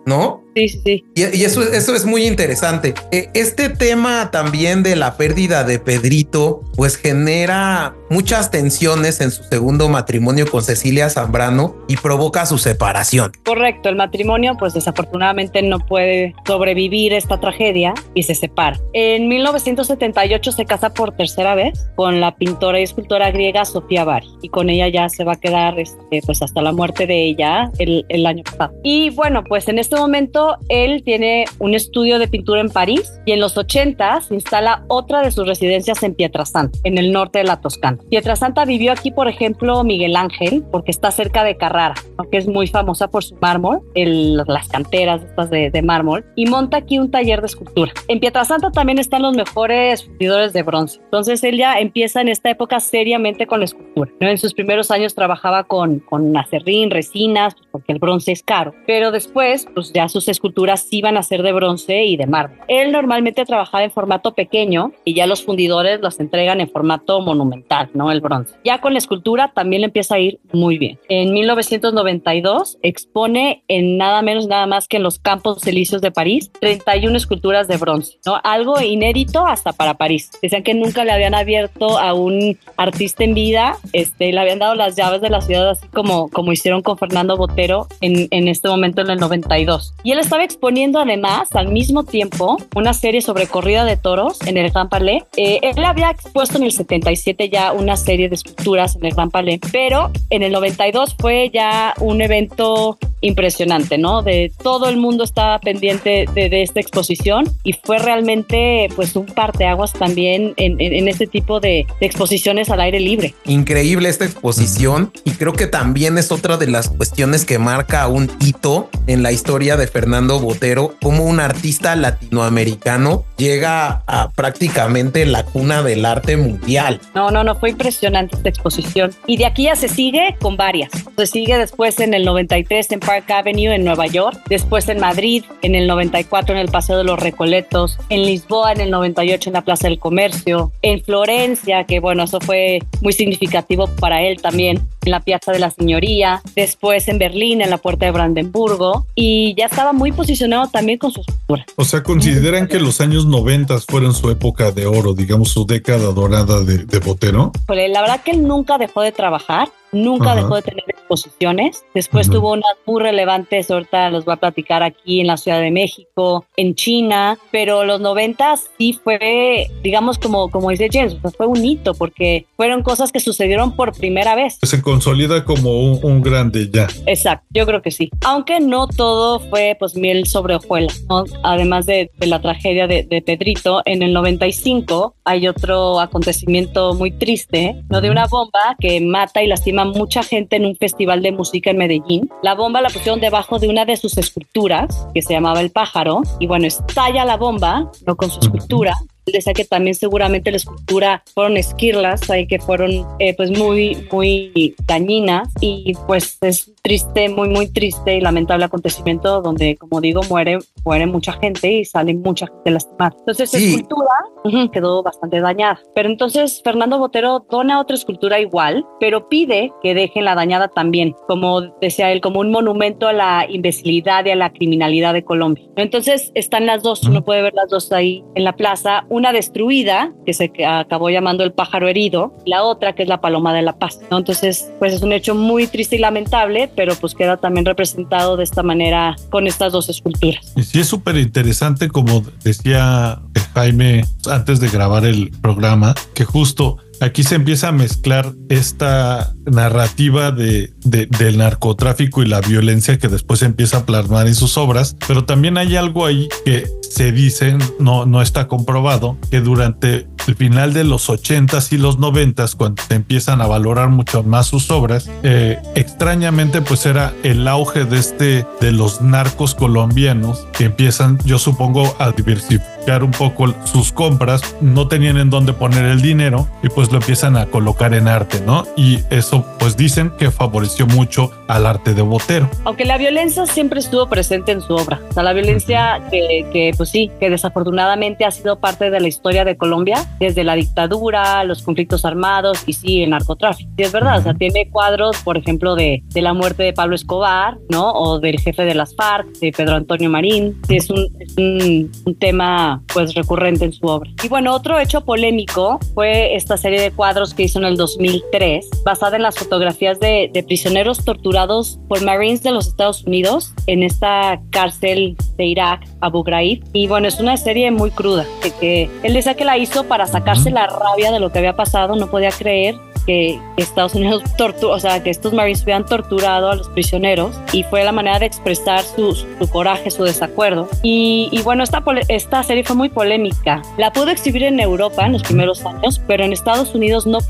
[0.06, 0.42] ¿no?
[0.54, 2.94] Sí, sí, Y, eso, eso es muy interesante.
[3.12, 9.44] E, este tema también de la pérdida de Pedrito, pues genera muchas tensiones en su
[9.44, 13.32] segundo matrimonio con Cecilia Zambrano y provoca su separación.
[13.44, 18.80] Correcto, el matrimonio pues desafortunadamente no puede sobrevivir esta tragedia y se separa.
[18.94, 24.28] En 1978 se casa por tercera vez con la pintora y escultora griega Sofía Bari
[24.42, 27.70] y con ella ya se va a quedar este, pues hasta la muerte de ella
[27.78, 28.72] el, el año pasado.
[28.82, 33.32] Y bueno, pues en este momento él tiene un estudio de pintura en París y
[33.32, 37.44] en los 80 se instala otra de sus residencias en Pietrasanta, en el norte de
[37.44, 37.98] la Toscana.
[38.10, 41.94] Pietrasanta vivió aquí, por ejemplo, Miguel Ángel, porque está cerca de Carrara,
[42.30, 46.98] que es muy famosa por su mármol, las canteras estas de, mármol, y monta aquí
[46.98, 47.92] un taller de escultura.
[48.08, 51.00] En Pietrasanta también están los mejores fundidores de bronce.
[51.04, 54.10] Entonces él ya empieza en esta época seriamente con la escultura.
[54.20, 59.10] En sus primeros años trabajaba con, con acerrín, resinas, porque el bronce es caro, pero
[59.10, 62.58] después pues ya sus esculturas iban a ser de bronce y de mármol.
[62.68, 67.90] Él normalmente trabajaba en formato pequeño y ya los fundidores las entregan en formato monumental,
[67.94, 68.10] ¿no?
[68.10, 68.54] El bronce.
[68.64, 70.98] Ya con la escultura también le empieza a ir muy bien.
[71.08, 76.50] En 1992 expone en nada menos nada más que en los Campos Elíseos de París
[76.60, 78.40] 31 esculturas de bronce, ¿no?
[78.42, 80.30] Algo inédito hasta para París.
[80.42, 84.74] Decían que nunca le habían abierto a un artista en vida, este, le habían dado
[84.74, 88.68] las llaves de la ciudad así como, como hicieron con Fernando Botero en, en este
[88.68, 89.18] momento en el
[89.48, 89.94] 92.
[90.04, 94.56] Y él estaba exponiendo además al mismo tiempo una serie sobre corrida de toros en
[94.56, 95.24] el Gran Palais.
[95.36, 99.30] Eh, él había expuesto en el 77 ya una serie de esculturas en el Gran
[99.30, 104.22] Palais, pero en el 92 fue ya un evento impresionante, ¿no?
[104.22, 109.92] De todo el mundo estaba pendiente de, esta exposición y fue realmente pues un parteaguas
[109.92, 113.34] también en, en, este tipo de, de, exposiciones al aire libre.
[113.44, 118.30] Increíble esta exposición y creo que también es otra de las cuestiones que marca un
[118.40, 125.44] hito en la historia de Fernando Botero, como un artista latinoamericano llega a prácticamente la
[125.44, 127.00] cuna del arte mundial.
[127.14, 129.12] No, no, no, fue impresionante esta exposición.
[129.26, 130.90] Y de aquí ya se sigue con varias.
[131.16, 135.44] Se sigue después en el 93 en Park Avenue en Nueva York, después en Madrid,
[135.62, 139.54] en el 94 en el Paseo de los Recoletos, en Lisboa en el 98 en
[139.54, 144.88] la Plaza del Comercio, en Florencia, que bueno, eso fue muy significativo para él también,
[145.04, 149.27] en la Piazza de la Señoría, después en Berlín, en la Puerta de Brandenburgo, y
[149.56, 151.64] ya estaba muy posicionado también con su escultura.
[151.76, 156.12] O sea, consideran que los años 90 fueron su época de oro, digamos, su década
[156.12, 157.52] dorada de, de Botero.
[157.66, 161.84] Pues la verdad que él nunca dejó de trabajar, nunca dejó de tener exposiciones.
[161.94, 165.70] Después tuvo unas muy relevantes, ahorita los voy a platicar aquí en la Ciudad de
[165.70, 171.64] México, en China, pero los 90 sí fue, digamos, como, como dice James, fue un
[171.64, 174.58] hito porque fueron cosas que sucedieron por primera vez.
[174.62, 176.88] Se consolida como un, grande ya.
[177.06, 178.10] Exacto, yo creo que sí.
[178.24, 181.24] Aunque no todo fue pues miel sobre hojuelas, ¿no?
[181.44, 187.76] Además de, la tragedia de, de Pedrito, en el 95 hay otro acontecimiento muy triste,
[187.88, 188.00] ¿no?
[188.00, 191.78] De una bomba que mata y lastima mucha gente en un festival de música en
[191.78, 192.30] Medellín.
[192.42, 196.22] La bomba la pusieron debajo de una de sus esculturas, que se llamaba El Pájaro,
[196.38, 198.16] y bueno, estalla la bomba, ¿no?
[198.16, 198.94] Con su escultura,
[199.32, 204.74] decía que también seguramente la escultura fueron esquirlas ahí que fueron eh, pues muy muy
[204.86, 205.48] dañinas.
[205.60, 211.06] Y pues es triste muy muy triste y lamentable acontecimiento donde como digo muere muere
[211.06, 213.14] mucha gente y sale mucha gente lastimada.
[213.18, 215.80] Entonces la escultura quedó bastante dañada.
[215.94, 221.14] Pero entonces Fernando Botero dona otra escultura igual pero pide que dejen la dañada también
[221.26, 225.64] como decía él como un monumento a la imbecilidad y a la criminalidad de Colombia.
[225.76, 229.04] Entonces están las dos uno puede ver las dos ahí en la plaza.
[229.08, 233.52] una destruida, que se acabó llamando el pájaro herido, la otra que es la paloma
[233.52, 234.00] de la paz.
[234.10, 238.44] Entonces, pues es un hecho muy triste y lamentable, pero pues queda también representado de
[238.44, 240.52] esta manera con estas dos esculturas.
[240.56, 243.20] Y sí es súper interesante, como decía
[243.54, 250.30] Jaime antes de grabar el programa, que justo Aquí se empieza a mezclar esta narrativa
[250.30, 255.24] de, del narcotráfico y la violencia que después empieza a plasmar en sus obras, pero
[255.24, 260.72] también hay algo ahí que se dice, no, no está comprobado, que durante el final
[260.72, 265.08] de los 80s y los 90s, cuando se empiezan a valorar mucho más sus obras,
[265.22, 271.38] eh, extrañamente pues era el auge de este, de los narcos colombianos que empiezan, yo
[271.38, 276.68] supongo, a diversificar un poco sus compras, no tenían en dónde poner el dinero y
[276.68, 278.64] pues lo empiezan a colocar en arte, ¿no?
[278.76, 282.48] Y eso pues dicen que favoreció mucho al arte de Botero.
[282.64, 286.72] Aunque la violencia siempre estuvo presente en su obra, o sea, la violencia que, que
[286.76, 291.44] pues sí, que desafortunadamente ha sido parte de la historia de Colombia, desde la dictadura,
[291.44, 293.70] los conflictos armados y sí, el narcotráfico.
[293.76, 296.94] Y es verdad, o sea, tiene cuadros, por ejemplo, de, de, la muerte de Pablo
[296.94, 297.92] Escobar, ¿no?
[297.92, 300.60] O del jefe de las FARC, de Pedro Antonio Marín.
[300.68, 304.10] Es un, es un, un tema, pues, recurrente en su obra.
[304.22, 308.68] Y bueno, otro hecho polémico fue esta serie de cuadros que hizo en el 2003,
[308.84, 313.82] basada en las fotografías de, de prisioneros torturados por Marines de los Estados Unidos en
[313.82, 316.64] esta cárcel de Irak, Abu Ghraib.
[316.72, 320.06] Y bueno, es una serie muy cruda, de que él decía que la hizo para
[320.06, 322.76] sacarse la rabia de lo que había pasado, no podía creer
[323.08, 327.62] que Estados Unidos torturó, o sea, que estos Marines hubieran torturado a los prisioneros y
[327.62, 330.68] fue la manera de expresar su, su coraje, su desacuerdo.
[330.82, 333.62] Y, y, bueno, esta, esta serie fue muy polémica.
[333.78, 337.20] La pudo exhibir en Europa en los primeros años, pero en Estados Unidos no,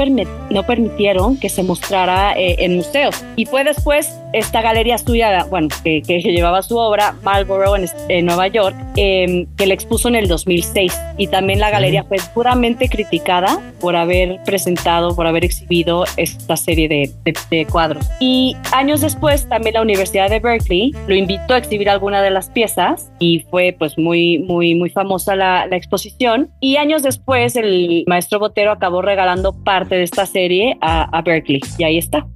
[0.51, 3.25] no permitieron que se mostrara eh, en museos.
[3.37, 8.27] Y fue después esta galería suya, bueno, que, que llevaba su obra, Marlborough en, en
[8.27, 10.93] Nueva York, eh, que la expuso en el 2006.
[11.19, 15.68] Y también la galería fue puramente criticada por haber presentado, por haber exhibido
[16.17, 17.13] esta serie de,
[17.51, 18.07] de, cuadros.
[18.21, 22.49] Y años después también la Universidad de Berkeley lo invitó a exhibir alguna de las
[22.51, 26.51] piezas y fue pues muy, muy, muy famosa la, la exposición.
[26.61, 31.61] Y años después el maestro Botero acabó regalando parte de esta serie a, a Berkeley
[31.77, 32.27] y ahí está.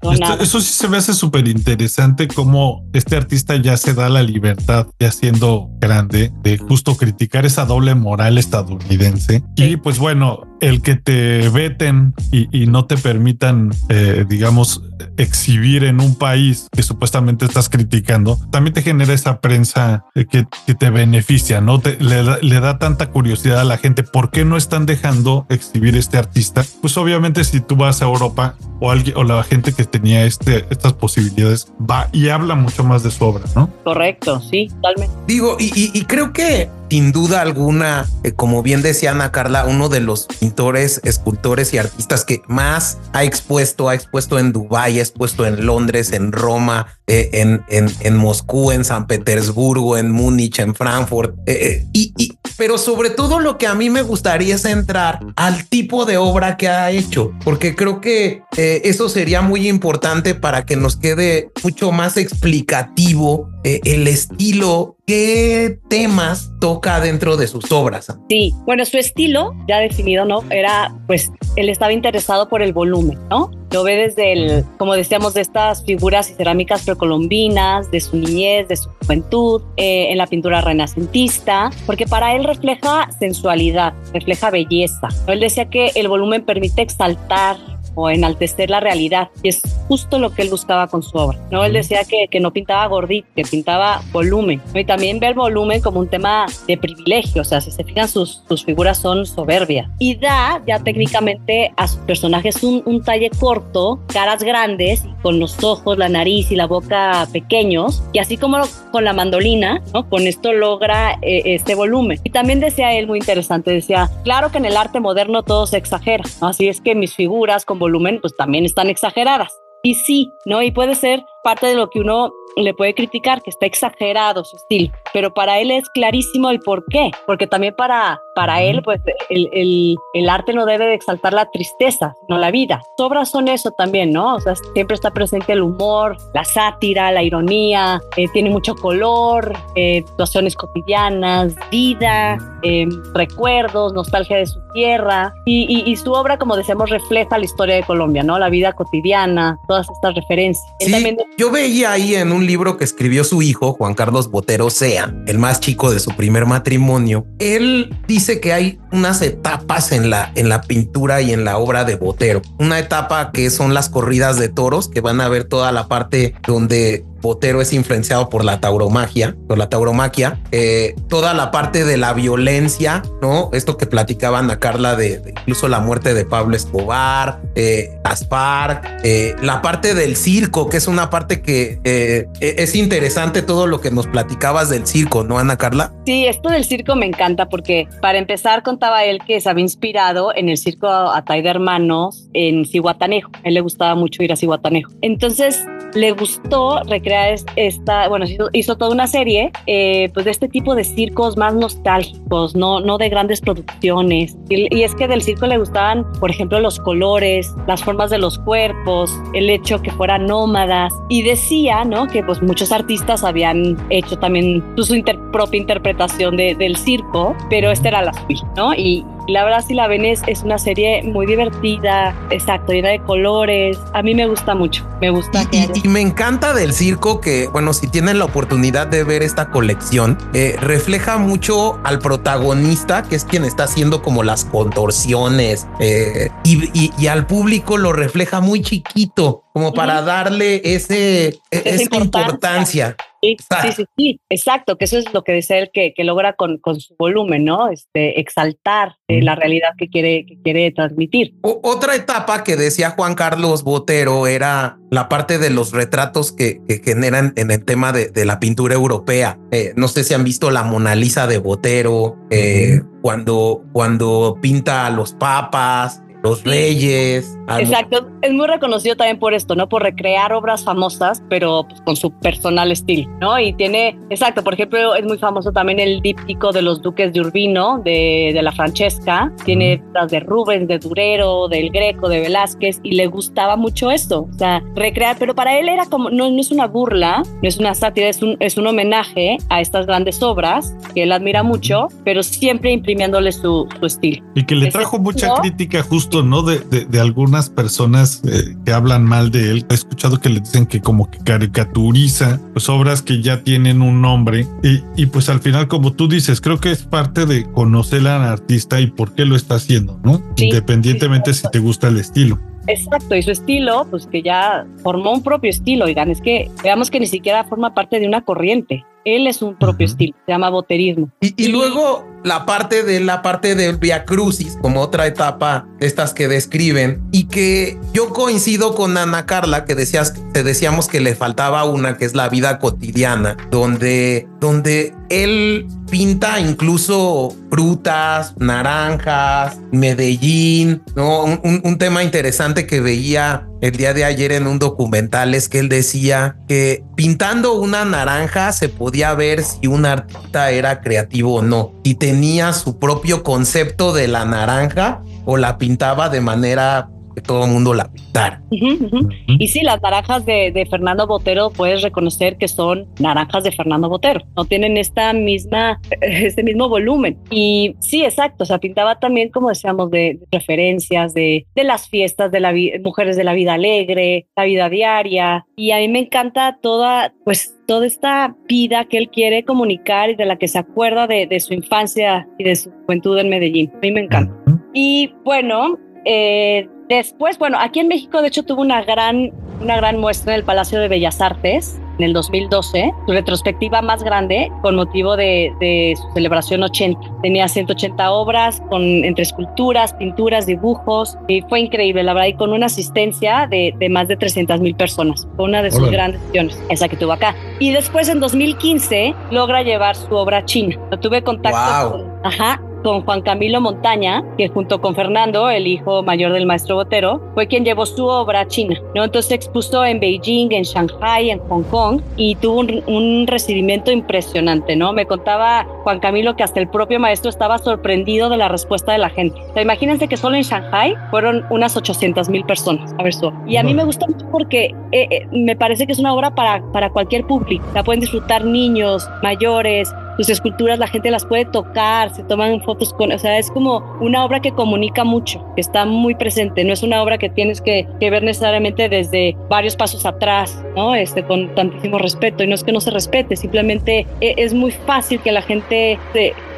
[0.41, 4.87] eso sí se me hace súper interesante cómo este artista ya se da la libertad,
[4.99, 9.43] ya siendo grande, de justo criticar esa doble moral estadounidense.
[9.57, 14.83] Y pues bueno, el que te veten y, y no te permiten permitan, eh, digamos,
[15.17, 20.75] exhibir en un país que supuestamente estás criticando, también te genera esa prensa que, que
[20.75, 21.79] te beneficia, ¿no?
[21.79, 25.97] Te, le, le, da tanta curiosidad a la gente, ¿por qué no están dejando exhibir
[25.97, 26.65] este artista?
[26.81, 30.67] Pues obviamente si tú vas a Europa o alguien o la gente que tenía este,
[30.71, 33.71] estas posibilidades va y habla mucho más de su obra, ¿no?
[33.85, 35.15] Correcto, sí, totalmente.
[35.29, 39.65] Digo, y, y, y creo que sin duda alguna, eh, como bien decía Ana Carla,
[39.65, 44.99] uno de los pintores, escultores y artistas que más ha expuesto, ha expuesto en Dubái,
[44.99, 50.11] ha expuesto en Londres, en Roma, eh, en, en, en, Moscú, en San Petersburgo, en
[50.11, 51.35] Múnich, en Frankfurt.
[51.47, 55.67] Eh, y, y, pero sobre todo lo que a mí me gustaría es entrar al
[55.69, 60.77] tipo de obra que ha hecho, porque creo que eso sería muy importante para que
[60.77, 68.17] nos quede mucho más explicativo el estilo qué temas toca dentro de sus obras.
[68.29, 70.43] Sí, bueno, su estilo ya definido, ¿no?
[70.51, 73.51] Era, pues, él estaba interesado por el volumen, ¿no?
[73.73, 78.69] Lo ve desde el, como decíamos, de estas figuras y cerámicas precolombinas, de su niñez,
[78.69, 85.09] de su juventud, eh, en la pintura renacentista, porque para él refleja sensualidad, refleja belleza.
[85.27, 87.57] Él decía que el volumen permite exaltar
[87.95, 89.29] o enaltecer la realidad.
[89.43, 91.39] Y es justo lo que él buscaba con su obra.
[91.51, 91.65] ¿no?
[91.65, 94.61] Él decía que, que no pintaba gordito, que pintaba volumen.
[94.75, 97.43] Y también ver volumen como un tema de privilegio.
[97.43, 99.89] O sea, si se fijan, sus, sus figuras son soberbias.
[99.99, 105.63] Y da ya técnicamente a sus personajes un, un talle corto, caras grandes, con los
[105.63, 108.03] ojos, la nariz y la boca pequeños.
[108.13, 108.59] Y así como
[108.91, 110.09] con la mandolina, ¿no?
[110.09, 112.21] con esto logra eh, este volumen.
[112.25, 115.77] Y también decía él muy interesante, decía, claro que en el arte moderno todo se
[115.77, 119.61] exagera, así es que mis figuras con volumen pues también están exageradas.
[119.83, 120.63] Y sí, ¿no?
[120.63, 124.57] Y puede ser parte de lo que uno le puede criticar, que está exagerado su
[124.57, 129.01] estilo, pero para él es clarísimo el por qué, porque también para, para él, pues
[129.31, 132.83] el, el, el arte no debe de exaltar la tristeza, sino la vida.
[132.97, 134.37] Sus obras son eso también, ¿no?
[134.37, 139.53] O sea, siempre está presente el humor, la sátira, la ironía, eh, tiene mucho color,
[139.75, 146.39] eh, situaciones cotidianas, vida, eh, recuerdos, nostalgia de su tierra, y, y, y, su obra,
[146.39, 148.39] como decíamos, refleja la historia de Colombia, ¿no?
[148.39, 150.67] La vida cotidiana, todas estas referencias.
[150.81, 151.17] Sí, también...
[151.37, 155.39] Yo veía ahí en un libro que escribió su hijo, Juan Carlos Botero Sea, el
[155.39, 160.49] más chico de su primer matrimonio, él dice que hay unas etapas en la, en
[160.49, 162.43] la pintura y en la obra de Botero.
[162.59, 166.35] Una etapa que son las corridas de toros, que van a ver toda la parte
[166.47, 171.97] donde Botero es influenciado por la tauromagia, por la tauromaquia, eh, toda la parte de
[171.97, 173.49] la violencia, ¿no?
[173.53, 179.35] Esto que platicaban a Carla de, incluso la muerte de Pablo Escobar, eh, Gaspar, eh,
[179.41, 183.91] la parte del circo, que es una parte que eh, es interesante todo lo que
[183.91, 185.93] nos platicabas del circo, ¿no, Ana Carla?
[186.05, 190.35] Sí, esto del circo me encanta porque para empezar contaba él que se había inspirado
[190.35, 193.31] en el circo Atay de Hermanos en Cihuatanejo.
[193.37, 194.93] A él le gustaba mucho ir a Cihuatanejo.
[195.01, 200.49] Entonces le gustó recrear esta, bueno, hizo, hizo toda una serie eh, pues de este
[200.49, 204.37] tipo de circos más nostálgicos, no, no de grandes producciones.
[204.49, 208.19] Y, y, es que del circo le gustaban, por ejemplo, los colores, las formas de
[208.19, 210.93] los cuerpos, el hecho que fueran nómadas.
[211.09, 212.07] Y decía, ¿no?
[212.07, 217.71] Que pues muchos artistas habían hecho también su inter propia interpretación de, del circo, pero
[217.71, 218.75] esta era la suya, ¿no?
[218.75, 222.99] Y, la verdad, si la ven, es, es, una serie muy divertida, exacto, llena de
[223.01, 223.79] colores.
[223.93, 225.45] A mí me gusta mucho, me gusta.
[225.83, 230.19] Y, me encanta del circo que, bueno, si tienen la oportunidad de ver esta colección,
[230.35, 236.93] eh, refleja mucho al protagonista, que es quien está haciendo como las contorsiones, eh, y,
[236.99, 242.01] y, al público lo refleja muy chiquito, como para darle ese, esa, esa importancia.
[242.21, 242.97] importancia.
[243.23, 246.33] Sí, sí, sí, sí, exacto, que eso es lo que dice él que, que logra
[246.35, 247.69] con, con, su volumen, ¿no?
[247.69, 251.35] Este, exaltar eh, la realidad que quiere, que quiere transmitir.
[251.43, 256.61] O, otra etapa que decía Juan Carlos Botero era la parte de los retratos que,
[256.67, 259.39] que generan en el tema de, de la pintura europea.
[259.53, 264.87] Eh, no sé si han visto la Mona Lisa de Botero, eh, cuando, cuando pinta
[264.87, 267.37] a los papas, los reyes.
[267.59, 269.69] Exacto, es muy reconocido también por esto, ¿no?
[269.69, 273.39] Por recrear obras famosas, pero pues, con su personal estilo, ¿no?
[273.39, 277.21] Y tiene, exacto, por ejemplo, es muy famoso también el díptico de los duques de
[277.21, 282.81] Urbino, de, de la Francesca, tiene las de Rubens, de Durero, del Greco, de Velázquez,
[282.83, 286.41] y le gustaba mucho esto, o sea, recrear, pero para él era como, no, no
[286.41, 290.23] es una burla, no es una sátira, es un, es un homenaje a estas grandes
[290.23, 294.25] obras que él admira mucho, pero siempre imprimiéndole su, su estilo.
[294.35, 296.43] Y que le trajo Ese mucha crítica justo ¿no?
[296.43, 299.67] De, de, de algunas personas eh, que hablan mal de él.
[299.71, 304.03] He escuchado que le dicen que como que caricaturiza pues obras que ya tienen un
[304.03, 308.07] nombre y, y pues al final como tú dices, creo que es parte de conocer
[308.07, 310.23] al artista y por qué lo está haciendo, ¿no?
[310.37, 312.39] Sí, Independientemente sí, si te gusta el estilo.
[312.67, 316.91] Exacto, y su estilo, pues que ya formó un propio estilo, oigan, es que veamos
[316.91, 318.85] que ni siquiera forma parte de una corriente.
[319.05, 319.93] Él es un propio uh -huh.
[319.93, 321.11] estilo, se llama boterismo.
[321.21, 325.87] Y, y, luego la parte de la parte del Via Crucis, como otra etapa de
[325.87, 331.01] estas que describen, y que yo coincido con Ana Carla, que decías, te decíamos que
[331.01, 339.61] le faltaba una, que es la vida cotidiana, donde, donde él pinta incluso frutas, naranjas,
[339.73, 341.25] Medellín, ¿no?
[341.25, 345.49] Un, un, un, tema interesante que veía el día de ayer en un documental es
[345.49, 351.37] que él decía que pintando una naranja se podía ver si un artista era creativo
[351.37, 356.89] o no, si tenía su propio concepto de la naranja o la pintaba de manera
[357.15, 358.43] que todo el mundo la pintara.
[358.51, 359.37] Uh -huh, uh -huh.
[359.39, 363.89] Y sí, las naranjas de, de, Fernando Botero puedes reconocer que son naranjas de Fernando
[363.89, 367.19] Botero, no tienen esta misma, este mismo volumen.
[367.31, 371.89] Y sí, exacto, o sea, pintaba también, como decíamos, de, de referencias de, de, las
[371.89, 372.53] fiestas de la
[372.85, 375.47] mujeres de la vida alegre, la vida diaria.
[375.57, 380.15] Y a mí me encanta toda, pues, toda esta vida que él quiere comunicar y
[380.17, 383.71] de la que se acuerda de, de su infancia y de su juventud en Medellín.
[383.75, 384.35] A mí me encanta.
[384.47, 384.63] Uh -huh.
[384.75, 389.99] Y bueno, eh, Después, bueno, aquí en México de hecho tuvo una gran, una gran
[389.99, 394.77] muestra en el Palacio de Bellas Artes en el 2012, su retrospectiva más grande con
[394.77, 397.01] motivo de, de, su celebración 80.
[397.23, 402.53] Tenía 180 obras con, entre esculturas, pinturas, dibujos y fue increíble, la verdad, y con
[402.53, 405.27] una asistencia de, de más de 300 mil personas.
[405.37, 405.93] Fue una de sus Hola.
[405.93, 407.35] grandes acciones, esa que tuvo acá.
[407.59, 410.77] Y después en 2015 logra llevar su obra a China.
[411.01, 411.91] Tuve contacto wow.
[411.91, 416.77] con, ajá, con Juan Camilo Montaña, que junto con Fernando, el hijo mayor del maestro
[416.77, 418.81] Botero, fue quien llevó su obra a China.
[418.95, 419.05] ¿no?
[419.05, 423.91] Entonces se expuso en Beijing, en Shanghai, en Hong Kong y tuvo un, un, recibimiento
[423.91, 424.77] impresionante.
[424.77, 424.93] ¿no?
[424.93, 428.99] Me contaba Juan Camilo que hasta el propio maestro estaba sorprendido de la respuesta de
[428.99, 429.41] la gente.
[429.51, 433.27] O sea, imagínense que solo en Shanghai fueron unas 800 mil personas a ver su
[433.27, 433.39] obra.
[433.47, 436.35] Y a mí me gusta mucho porque eh, eh, me parece que es una obra
[436.35, 437.65] para, para cualquier público.
[437.75, 442.93] La pueden disfrutar niños, mayores, sus esculturas la gente las puede tocar, se toman fotos
[442.93, 446.73] con, o sea, es como una obra que comunica mucho, que está muy presente, no
[446.73, 450.95] es una obra que tienes que, que ver necesariamente desde varios pasos atrás, ¿no?
[450.95, 454.71] Este, con tantísimo respeto, y no es que no se respete, simplemente e, es muy
[454.71, 455.99] fácil que la gente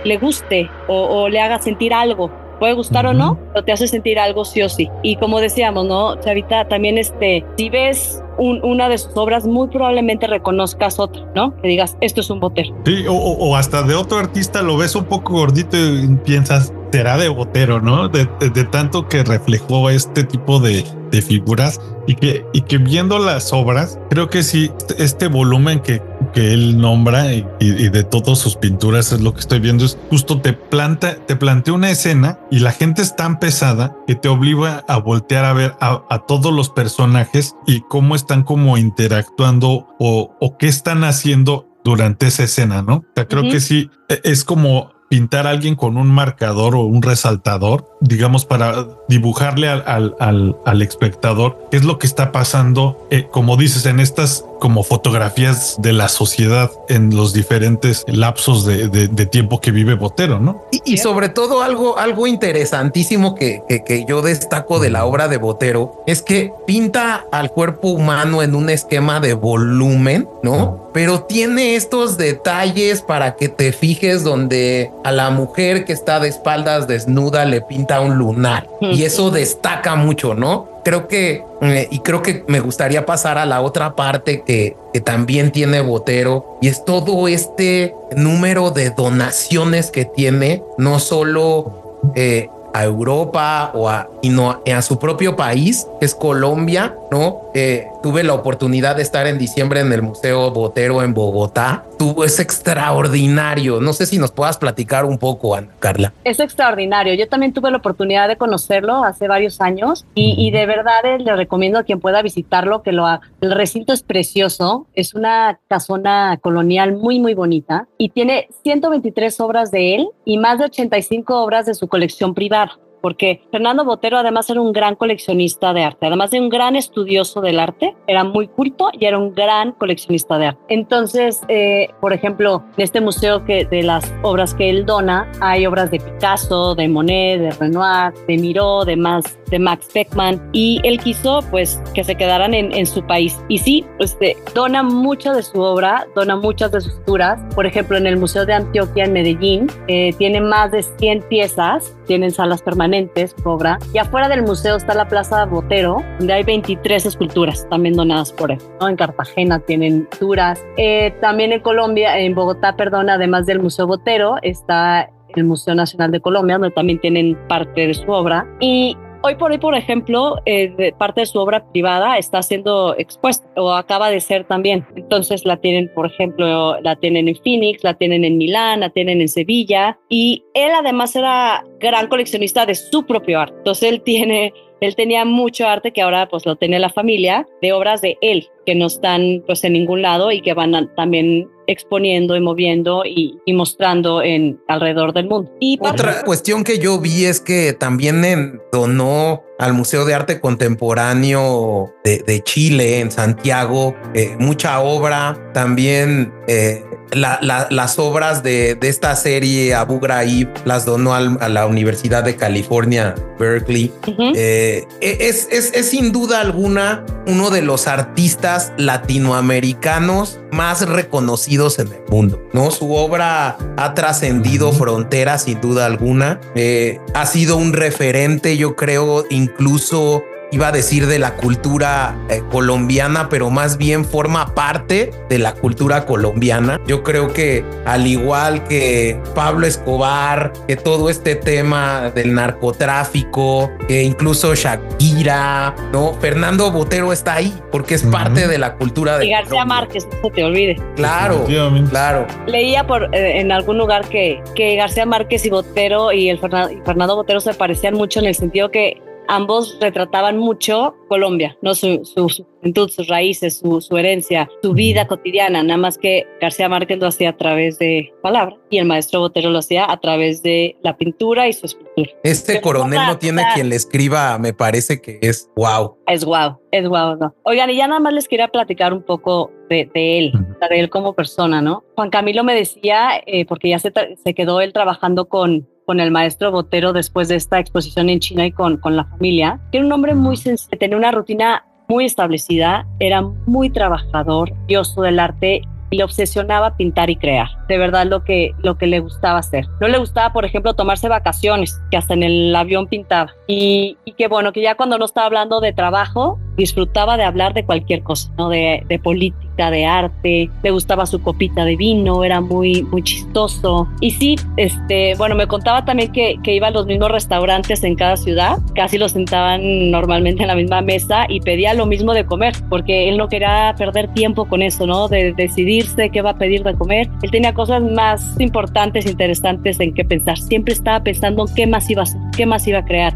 [0.04, 3.10] le guste o le haga sentir algo puede gustar uh -huh.
[3.10, 4.88] o no, pero te hace sentir algo sí o sí.
[5.02, 6.18] Y como decíamos, ¿no?
[6.22, 11.54] Chavita, también este, si ves un, una de sus obras, muy probablemente reconozcas otra, ¿no?
[11.60, 12.74] Que digas, esto es un botero.
[12.86, 17.18] Sí, o, o hasta de otro artista lo ves un poco gordito y piensas, será
[17.18, 18.08] de botero, ¿no?
[18.08, 22.78] De, de, de tanto que reflejó este tipo de, de, figuras y que, y que
[22.78, 26.00] viendo las obras, creo que sí, este volumen que,
[26.34, 29.96] que él nombra y, y, de todas sus pinturas es lo que estoy viendo, es
[30.10, 34.28] justo te planta, te plantea una escena y la gente es tan pesada que te
[34.28, 39.88] obliga a voltear a ver a, a todos los personajes y cómo están como interactuando
[39.98, 42.96] o, o qué están haciendo durante esa escena, ¿no?
[42.96, 43.52] O sea, creo uh -huh.
[43.52, 48.86] que sí, es como pintar a alguien con un marcador o un resaltador, digamos, para
[49.08, 53.86] dibujarle al, al, al, al espectador qué es lo que está pasando, eh, como dices,
[53.86, 59.60] en estas como fotografías de la sociedad en los diferentes lapsos de, de, de tiempo
[59.60, 60.64] que vive Botero, ¿no?
[60.70, 65.28] Y, y sobre todo algo, algo interesantísimo que, que, que, yo destaco de la obra
[65.28, 70.90] de Botero es que pinta al cuerpo humano en un esquema de volumen, ¿no?
[70.94, 76.28] Pero tiene estos detalles para que te fijes donde a la mujer que está de
[76.28, 80.74] espaldas desnuda le pinta un lunar y eso destaca mucho, ¿no?
[80.84, 85.00] creo que, eh, y creo que me gustaría pasar a la otra parte que, que,
[85.00, 92.48] también tiene Botero, y es todo este número de donaciones que tiene, no solo eh,
[92.74, 97.42] a Europa o a, sino a, a, su propio país, que es Colombia, ¿no?
[97.54, 101.86] Eh, tuve la oportunidad de estar en diciembre en el Museo Botero en Bogotá.
[101.98, 103.80] Tuvo, es extraordinario.
[103.80, 106.12] No sé si nos puedas platicar un poco, Ana Carla.
[106.22, 107.14] Es extraordinario.
[107.14, 111.18] Yo también tuve la oportunidad de conocerlo hace varios años y, y de verdad eh,
[111.18, 113.22] le recomiendo a quien pueda visitarlo que lo haga.
[113.40, 114.86] El recinto es precioso.
[114.92, 120.58] Es una casona colonial muy, muy bonita y tiene 123 obras de él y más
[120.58, 125.74] de 85 obras de su colección privada porque Fernando Botero además era un gran coleccionista
[125.74, 129.34] de arte, además de un gran estudioso del arte, era muy culto y era un
[129.34, 130.60] gran coleccionista de arte.
[130.70, 135.66] Entonces, eh, por ejemplo, en este museo que de las obras que él dona, hay
[135.66, 140.98] obras de Picasso, de Monet, de Renoir, de Miró, de Max, Max Beckman, y él
[140.98, 143.38] quiso pues que se quedaran en, su país.
[143.48, 143.84] Y sí,
[144.20, 147.40] eh, dona mucha de su obra, dona muchas de sus turas.
[147.54, 151.96] Por ejemplo, en el Museo de Antioquia en Medellín, eh, tiene más de 100 piezas,
[152.06, 153.78] tienen salas permanentes obra.
[153.92, 158.50] Y afuera del museo está la Plaza Botero, donde hay 23 esculturas también donadas por
[158.50, 158.58] él.
[158.80, 158.88] ¿no?
[158.88, 160.64] En Cartagena tienen esculturas.
[160.76, 166.10] Eh, también en Colombia, en Bogotá, perdón, además del Museo Botero, está el Museo Nacional
[166.10, 168.46] de Colombia, donde también tienen parte de su obra.
[168.60, 173.48] Y hoy por hoy, por ejemplo, eh, parte de su obra privada está siendo expuesta
[173.56, 174.86] o acaba de ser también.
[174.96, 179.22] Entonces la tienen, por ejemplo, la tienen en Phoenix, la tienen en Milán, la tienen
[179.22, 179.98] en Sevilla.
[180.10, 183.56] Y él además era gran coleccionista de su propio arte.
[183.56, 184.52] Entonces él tiene,
[184.84, 188.48] él tenía mucho arte que ahora pues lo tiene la familia de obras de él
[188.64, 193.40] que no están pues en ningún lado y que van también exponiendo y moviendo y,
[193.52, 195.50] mostrando en alrededor del mundo.
[195.60, 201.94] Y otra cuestión que yo vi es que también donó al Museo de Arte Contemporáneo
[202.04, 205.50] de, de Chile en Santiago eh, mucha obra.
[205.54, 206.82] También eh,
[207.12, 213.92] las obras de, esta serie Abu Ghraib las donó a la Universidad de California, Berkeley.
[214.34, 221.88] Eh, e, es, es, sin duda alguna uno de los artistas latinoamericanos más reconocidos en
[221.88, 222.40] el mundo.
[222.52, 226.40] No, su obra ha trascendido fronteras sin duda alguna.
[226.54, 230.22] Eh, ha sido un referente, yo creo, incluso
[230.54, 235.52] iba a decir de la cultura eh, colombiana, pero más bien forma parte de la
[235.52, 236.80] cultura colombiana.
[236.86, 244.04] Yo creo que al igual que Pablo Escobar, que todo este tema del narcotráfico, que
[244.04, 246.14] incluso Shakira, ¿no?
[246.20, 250.28] Fernando Botero está ahí porque es parte de la cultura de Y García Márquez, no
[250.28, 250.76] se te olvide.
[250.94, 251.46] Claro,
[251.90, 252.26] claro.
[252.46, 257.16] Leía por eh, en algún lugar que, que García Márquez y Botero y el Fernando
[257.16, 261.74] Botero se parecían mucho en el sentido que ambos retrataban mucho Colombia, ¿no?
[261.74, 266.68] Su, su, juventud, sus raíces, su, su, herencia, su vida cotidiana, nada más que García
[266.68, 270.42] Márquez lo hacía a través de palabra y el maestro Botero lo hacía a través
[270.42, 272.10] de la pintura y su escultura.
[272.22, 275.96] Este coronel no tiene quien le escriba, me parece que es wow.
[276.06, 277.16] Es wow, es wow.
[277.16, 277.34] No.
[277.42, 280.32] Oigan, y ya nada más les quería platicar un poco de, de él,
[280.70, 281.84] de él como persona, ¿no?
[281.94, 286.10] Juan Camilo me decía, eh, porque ya se, se quedó él trabajando con con el
[286.10, 289.86] maestro Botero después de esta exposición en China y con, con la familia, que era
[289.86, 295.62] un hombre muy sencillo, tenía una rutina muy establecida, era muy trabajador, dioso del arte
[295.90, 297.48] y le obsesionaba pintar y crear.
[297.68, 299.66] De verdad lo que, lo que le gustaba hacer.
[299.80, 303.32] No le gustaba, por ejemplo, tomarse vacaciones, que hasta en el avión pintaba.
[303.46, 307.54] Y, y que bueno, que ya cuando no estaba hablando de trabajo, disfrutaba de hablar
[307.54, 308.48] de cualquier cosa, ¿no?
[308.48, 313.88] De, de política, de arte, le gustaba su copita de vino, era muy, muy chistoso.
[314.00, 317.94] Y sí, este, bueno, me contaba también que, que iba a los mismos restaurantes en
[317.94, 322.24] cada ciudad, casi lo sentaban normalmente en la misma mesa y pedía lo mismo de
[322.24, 325.08] comer, porque él no quería perder tiempo con eso, ¿no?
[325.08, 327.08] De decidirse qué va a pedir de comer.
[327.22, 330.38] Él tenía cosas más importantes, interesantes en qué pensar.
[330.38, 333.14] Siempre estaba pensando en qué más iba a hacer, qué más iba a crear.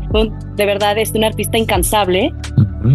[0.56, 2.32] De verdad, es un artista incansable.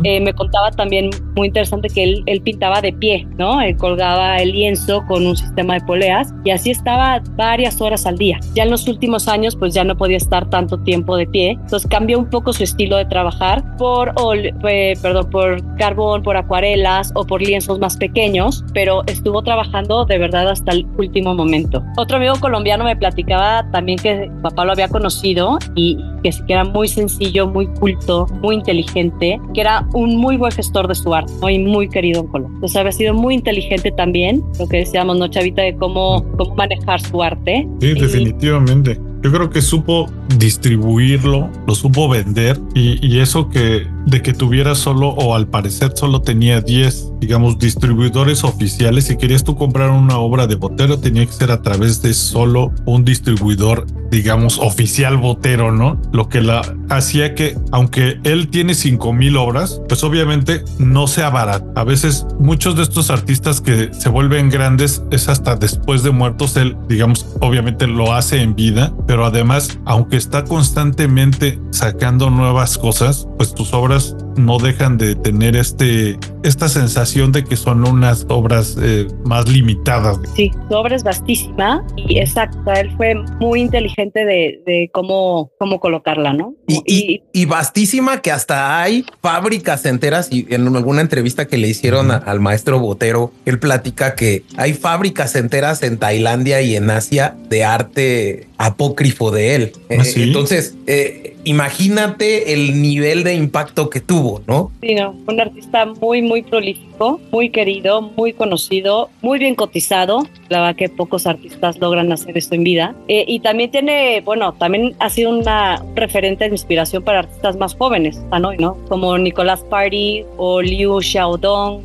[0.03, 3.61] Eh, me contaba también muy interesante que él, él, pintaba de pie, ¿no?
[3.61, 8.17] Él colgaba el lienzo con un sistema de poleas y así estaba varias horas al
[8.17, 8.39] día.
[8.55, 11.87] Ya en los últimos años, pues ya no podía estar tanto tiempo de pie, entonces
[11.89, 17.25] cambió un poco su estilo de trabajar por, eh, perdón, por carbón, por acuarelas o
[17.25, 21.83] por lienzos más pequeños, pero estuvo trabajando de verdad hasta el último momento.
[21.97, 26.87] Otro amigo colombiano me platicaba también que papá lo había conocido y que era muy
[26.87, 31.59] sencillo, muy culto, muy inteligente, que era un muy buen gestor de su arte y
[31.59, 32.55] muy querido en Colombia.
[32.55, 35.61] Entonces había sido muy inteligente también, lo que decíamos, ¿no, Chavita?
[35.61, 37.67] De cómo, cómo manejar su arte.
[37.79, 38.99] Sí, definitivamente.
[39.21, 40.07] Yo creo que supo
[40.37, 46.21] distribuirlo, lo supo vender y, eso que de que tuviera solo o al parecer solo
[46.21, 49.05] tenía 10, digamos, distribuidores oficiales.
[49.05, 52.73] Si querías tú comprar una obra de Botero tenía que ser a través de solo
[52.85, 56.01] un distribuidor, digamos, oficial Botero, ¿no?
[56.11, 61.71] Lo que la hacía que, aunque él tiene 5000 obras, pues obviamente no sea barato.
[61.75, 66.57] A veces muchos de estos artistas que se vuelven grandes es hasta después de muertos,
[66.57, 73.27] él, digamos, obviamente lo hace en vida, pero además, aunque está constantemente sacando nuevas cosas,
[73.37, 78.77] pues tus obras no dejan de tener este esta sensación de que son unas obras
[78.81, 80.19] eh, más limitadas.
[80.35, 85.79] Sí, su obra es vastísima y exacto, él fue muy inteligente de, de cómo, cómo
[85.79, 86.53] colocarla, ¿no?
[86.67, 92.11] Y, y, vastísima que hasta hay fábricas enteras y en alguna entrevista que le hicieron
[92.11, 97.63] al maestro Botero, él platica que hay fábricas enteras en Tailandia y en Asia de
[97.63, 99.71] arte apócrifo de él.
[99.89, 104.71] ¿Ah, eh, entonces, eh, imagínate el nivel de impacto que tuvo, ¿no?
[104.81, 110.27] Sí, no, un artista muy, muy prolífico, muy querido, muy conocido, muy bien cotizado.
[110.49, 112.95] La verdad que pocos artistas logran hacer esto en vida.
[113.07, 117.75] Eh, y también tiene, bueno, también ha sido una referente de inspiración para artistas más
[117.75, 118.53] jóvenes, ¿no?
[118.53, 118.77] ¿no?
[118.87, 121.81] Como Nicolás Party o Liu Xiaodong,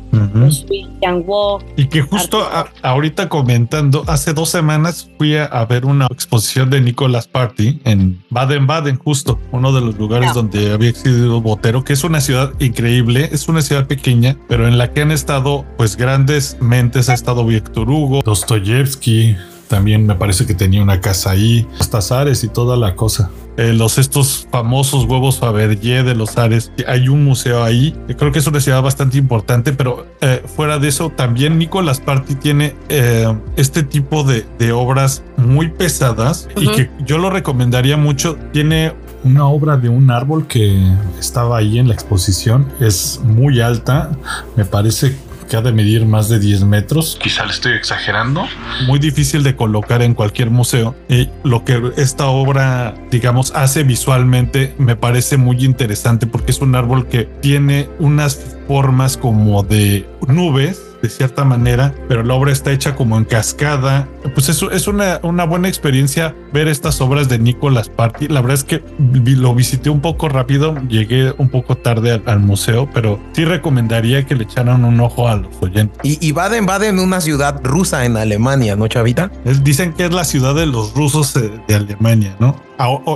[1.01, 1.63] Yang Wo.
[1.77, 2.47] Y que justo
[2.81, 8.97] ahorita comentando, hace dos semanas fui a, ver una exposición de Nicolás Party en Baden-Baden,
[8.97, 13.47] justo uno de los lugares donde había existido Botero, que es una ciudad increíble, es
[13.47, 17.89] una ciudad pequeña, pero en la que han estado pues grandes mentes, ha estado Víctor
[17.89, 19.35] Hugo, Dostoyevsky,
[19.69, 23.29] también me parece que tenía una casa ahí, los Tazares y toda la cosa.
[23.55, 26.71] Eh, los estos famosos huevos Fabergé de los Ares.
[26.87, 27.93] Hay un museo ahí.
[28.17, 32.35] Creo que es una ciudad bastante importante, pero eh, fuera de eso, también Nicolás Party
[32.35, 38.37] tiene eh, este tipo de, de, obras muy pesadas y que yo lo recomendaría mucho.
[38.53, 38.93] Tiene
[39.23, 40.81] una obra de un árbol que
[41.19, 42.65] estaba ahí en la exposición.
[42.79, 44.11] Es muy alta.
[44.55, 45.17] Me parece
[45.49, 47.17] que ha de medir más de 10 metros.
[47.21, 48.45] Quizá le estoy exagerando.
[48.87, 50.95] Muy difícil de colocar en cualquier museo.
[51.09, 56.75] Y lo que esta obra, digamos, hace visualmente me parece muy interesante porque es un
[56.75, 62.71] árbol que tiene unas formas como de nubes de cierta manera, pero la obra está
[62.71, 64.07] hecha como en cascada.
[64.33, 68.27] Pues eso es una, una buena experiencia ver estas obras de Nicolas Party.
[68.27, 72.89] La verdad es que lo visité un poco rápido, llegué un poco tarde al, museo,
[72.93, 75.99] pero sí recomendaría que le echaran un ojo a los oyentes.
[76.03, 79.31] Y, Baden-Baden, una ciudad rusa en Alemania, ¿no, Chavita?
[79.63, 82.55] dicen que es la ciudad de los rusos eh, de Alemania, ¿no?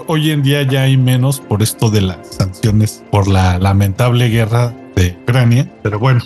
[0.07, 4.73] hoy en día ya hay menos por esto de las sanciones por la lamentable guerra
[4.95, 6.21] de Ucrania, pero bueno.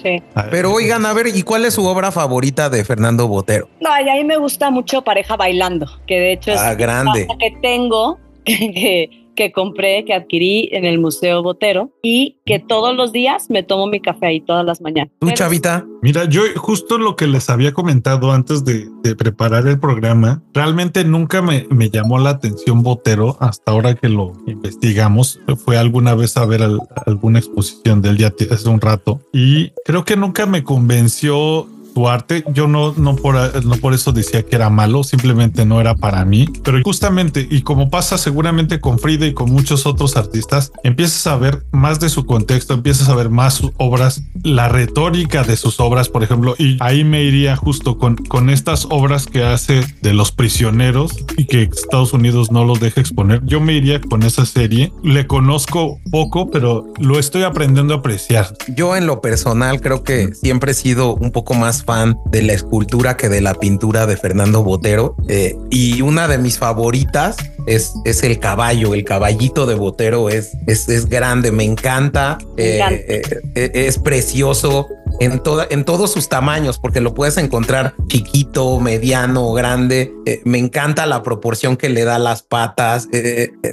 [0.51, 3.69] Pero oigan, a ver, ¿y cuál es su obra favorita de Fernando Botero?
[3.81, 7.27] No, a mí me gusta mucho Pareja Bailando, que de hecho es ah, grande.
[7.39, 13.13] que tengo, que, que compré, que adquirí en el Museo Botero y que todos los
[13.13, 15.13] días me tomo mi café ahí todas las mañanas.
[15.19, 15.85] ¿Tú, Chavita?
[16.01, 21.41] Mira, yo justo lo que les había comentado antes de, preparar el programa, realmente nunca
[21.41, 25.39] me, me, llamó la atención Botero hasta ahora que lo investigamos.
[25.63, 26.61] Fue alguna vez a ver
[27.05, 31.67] alguna exposición del día hace un rato y creo que nunca me convenció
[32.09, 32.43] arte.
[32.53, 36.25] Yo no, no, por, no por eso decía que era malo, simplemente no era para
[36.25, 36.47] mí.
[36.63, 41.37] Pero justamente, y como pasa seguramente con Frida y con muchos otros artistas, empiezas a
[41.37, 45.79] ver más de su contexto, empiezas a ver más sus obras, la retórica de sus
[45.79, 50.13] obras, por ejemplo, y ahí me iría justo con, con estas obras que hace de
[50.13, 53.41] los prisioneros y que Estados Unidos no los deja exponer.
[53.45, 54.91] Yo me iría con esa serie.
[55.03, 58.53] Le conozco poco, pero lo estoy aprendiendo a apreciar.
[58.75, 62.53] Yo en lo personal creo que siempre he sido un poco más fan de la
[62.53, 65.15] escultura que de la pintura de Fernando Botero.
[65.27, 68.93] Eh, y una de mis favoritas es, es el caballo.
[68.93, 72.37] El caballito de Botero es, es, es grande, me encanta.
[72.57, 73.21] Eh,
[73.55, 74.87] eh, es precioso
[75.19, 80.13] en, toda, en todos sus tamaños, porque lo puedes encontrar chiquito, mediano, grande.
[80.45, 83.07] me encanta la proporción que le da las patas.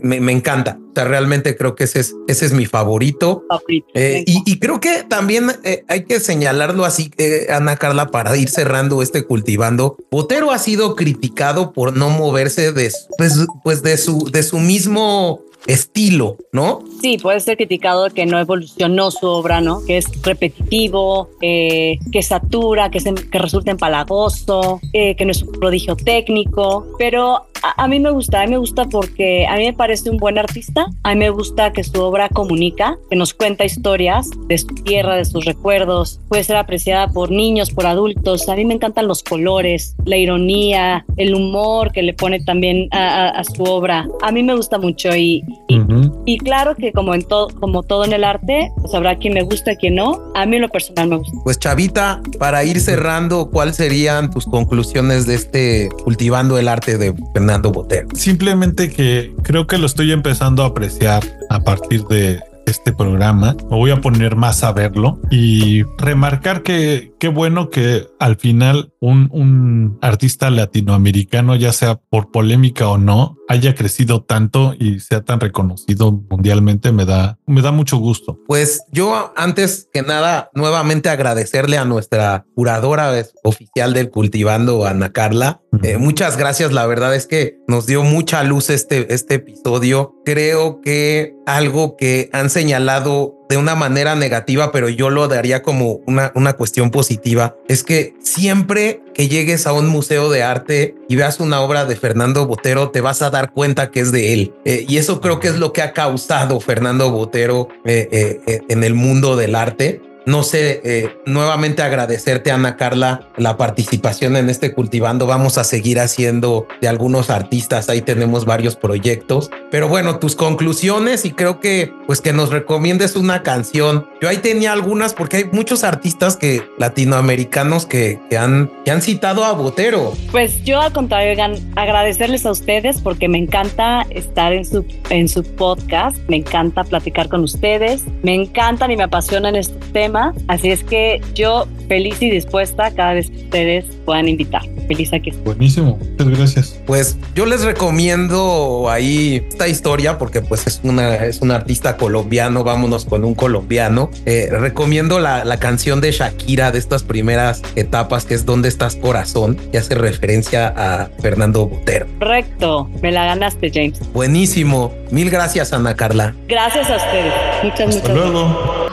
[0.03, 0.79] Me, me, encanta.
[0.91, 3.45] O sea, realmente creo que ese es, ese es mi favorito.
[3.69, 3.85] y,
[4.27, 5.53] y, creo que también
[5.89, 7.11] hay que señalarlo así,
[7.51, 9.97] Ana Carla, para ir cerrando este cultivando.
[10.11, 15.43] Botero ha sido criticado por no moverse de, pues, pues de su, de su mismo
[15.67, 16.83] estilo, ¿no?
[17.01, 19.85] Sí, puede ser criticado que no evolucionó su obra, ¿no?
[19.85, 23.01] Que es repetitivo, eh, que satura, que,
[23.33, 27.47] resulta empalagoso, eh, que no es un prodigio técnico, pero
[27.77, 30.39] a, mí me gusta, a mí me gusta porque a mí me parece un buen
[30.39, 34.67] artista, a mí me gusta que su obra comunica, que nos cuenta historias de su
[34.67, 39.09] tierra, de sus recuerdos, puede ser apreciada por niños, por adultos, a mí me encantan
[39.09, 44.43] los colores, la ironía, el humor que le pone también a, su obra, a mí
[44.43, 48.71] me gusta mucho y, y, claro que como en todo, como todo en el arte,
[48.81, 51.37] pues habrá quien me gusta, quien no, a mí en lo personal me gusta.
[51.45, 57.15] Pues Chavita, para ir cerrando, ¿cuáles serían tus conclusiones de este cultivando el arte de
[57.33, 57.73] Fernando?
[58.15, 63.57] Simplemente que creo que lo estoy empezando a apreciar a partir de este programa.
[63.71, 68.93] Me voy a poner más a verlo y remarcar que qué bueno que al final
[69.01, 75.23] un, un, artista latinoamericano, ya sea por polémica o no, haya crecido tanto y sea
[75.23, 76.93] tan reconocido mundialmente.
[76.93, 78.39] Me da, me da mucho gusto.
[78.47, 83.11] Pues yo antes que nada, nuevamente agradecerle a nuestra curadora
[83.43, 85.63] oficial del Cultivando, Ana Carla.
[85.83, 86.73] Eh, muchas gracias.
[86.73, 90.15] La verdad es que nos dio mucha luz este, este episodio.
[90.27, 96.01] Creo que algo que han señalado de una manera negativa, pero yo lo daría como
[96.07, 101.17] una, una cuestión positiva, es que siempre que llegues a un museo de arte y
[101.17, 104.55] veas una obra de Fernando Botero, te vas a dar cuenta que es de él.
[104.65, 108.83] Eh, y eso creo que es lo que ha causado Fernando Botero eh, eh, en
[108.83, 114.73] el mundo del arte no sé, eh, nuevamente agradecerte, Ana Carla, la participación en este
[114.73, 115.27] cultivando.
[115.27, 117.91] Vamos a seguir haciendo de algunos artistas.
[117.91, 119.51] Ahí tenemos varios proyectos.
[119.71, 124.07] Pero bueno, tus conclusiones y creo que pues que nos recomiendes una canción.
[124.23, 129.45] Yo ahí tenía algunas porque hay muchos artistas que latinoamericanos que, han, que han citado
[129.45, 130.15] a Botero.
[130.31, 131.35] Pues yo al contrario,
[131.77, 136.17] agradecerles a ustedes porque me encanta estar en su, en su podcast.
[136.29, 138.05] Me encanta platicar con ustedes.
[138.23, 140.14] Me encantan y me apasionan estos temas
[140.49, 144.63] Así es que yo feliz y dispuesta cada vez que ustedes puedan invitar.
[144.89, 145.31] Feliz aquí.
[145.45, 146.81] Buenísimo, muchas gracias.
[146.87, 152.65] Pues yo les recomiendo ahí esta historia porque pues es una es un artista colombiano.
[152.65, 154.11] Vámonos con un colombiano.
[154.27, 158.97] Eh, recomiendo la, la, canción de Shakira de estas primeras etapas que es ¿Dónde estás
[158.97, 159.57] corazón?
[159.73, 162.07] que hace referencia a Fernando Botero.
[162.19, 164.01] Correcto, me la ganaste James.
[164.13, 164.93] Buenísimo.
[165.11, 166.35] Mil gracias Ana Carla.
[166.49, 167.33] Gracias a ustedes.
[167.63, 168.89] Muchas, Hasta muchas luego.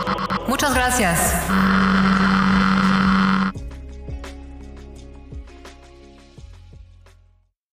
[0.48, 1.11] Muchas gracias.
[1.12, 1.81] Podcast.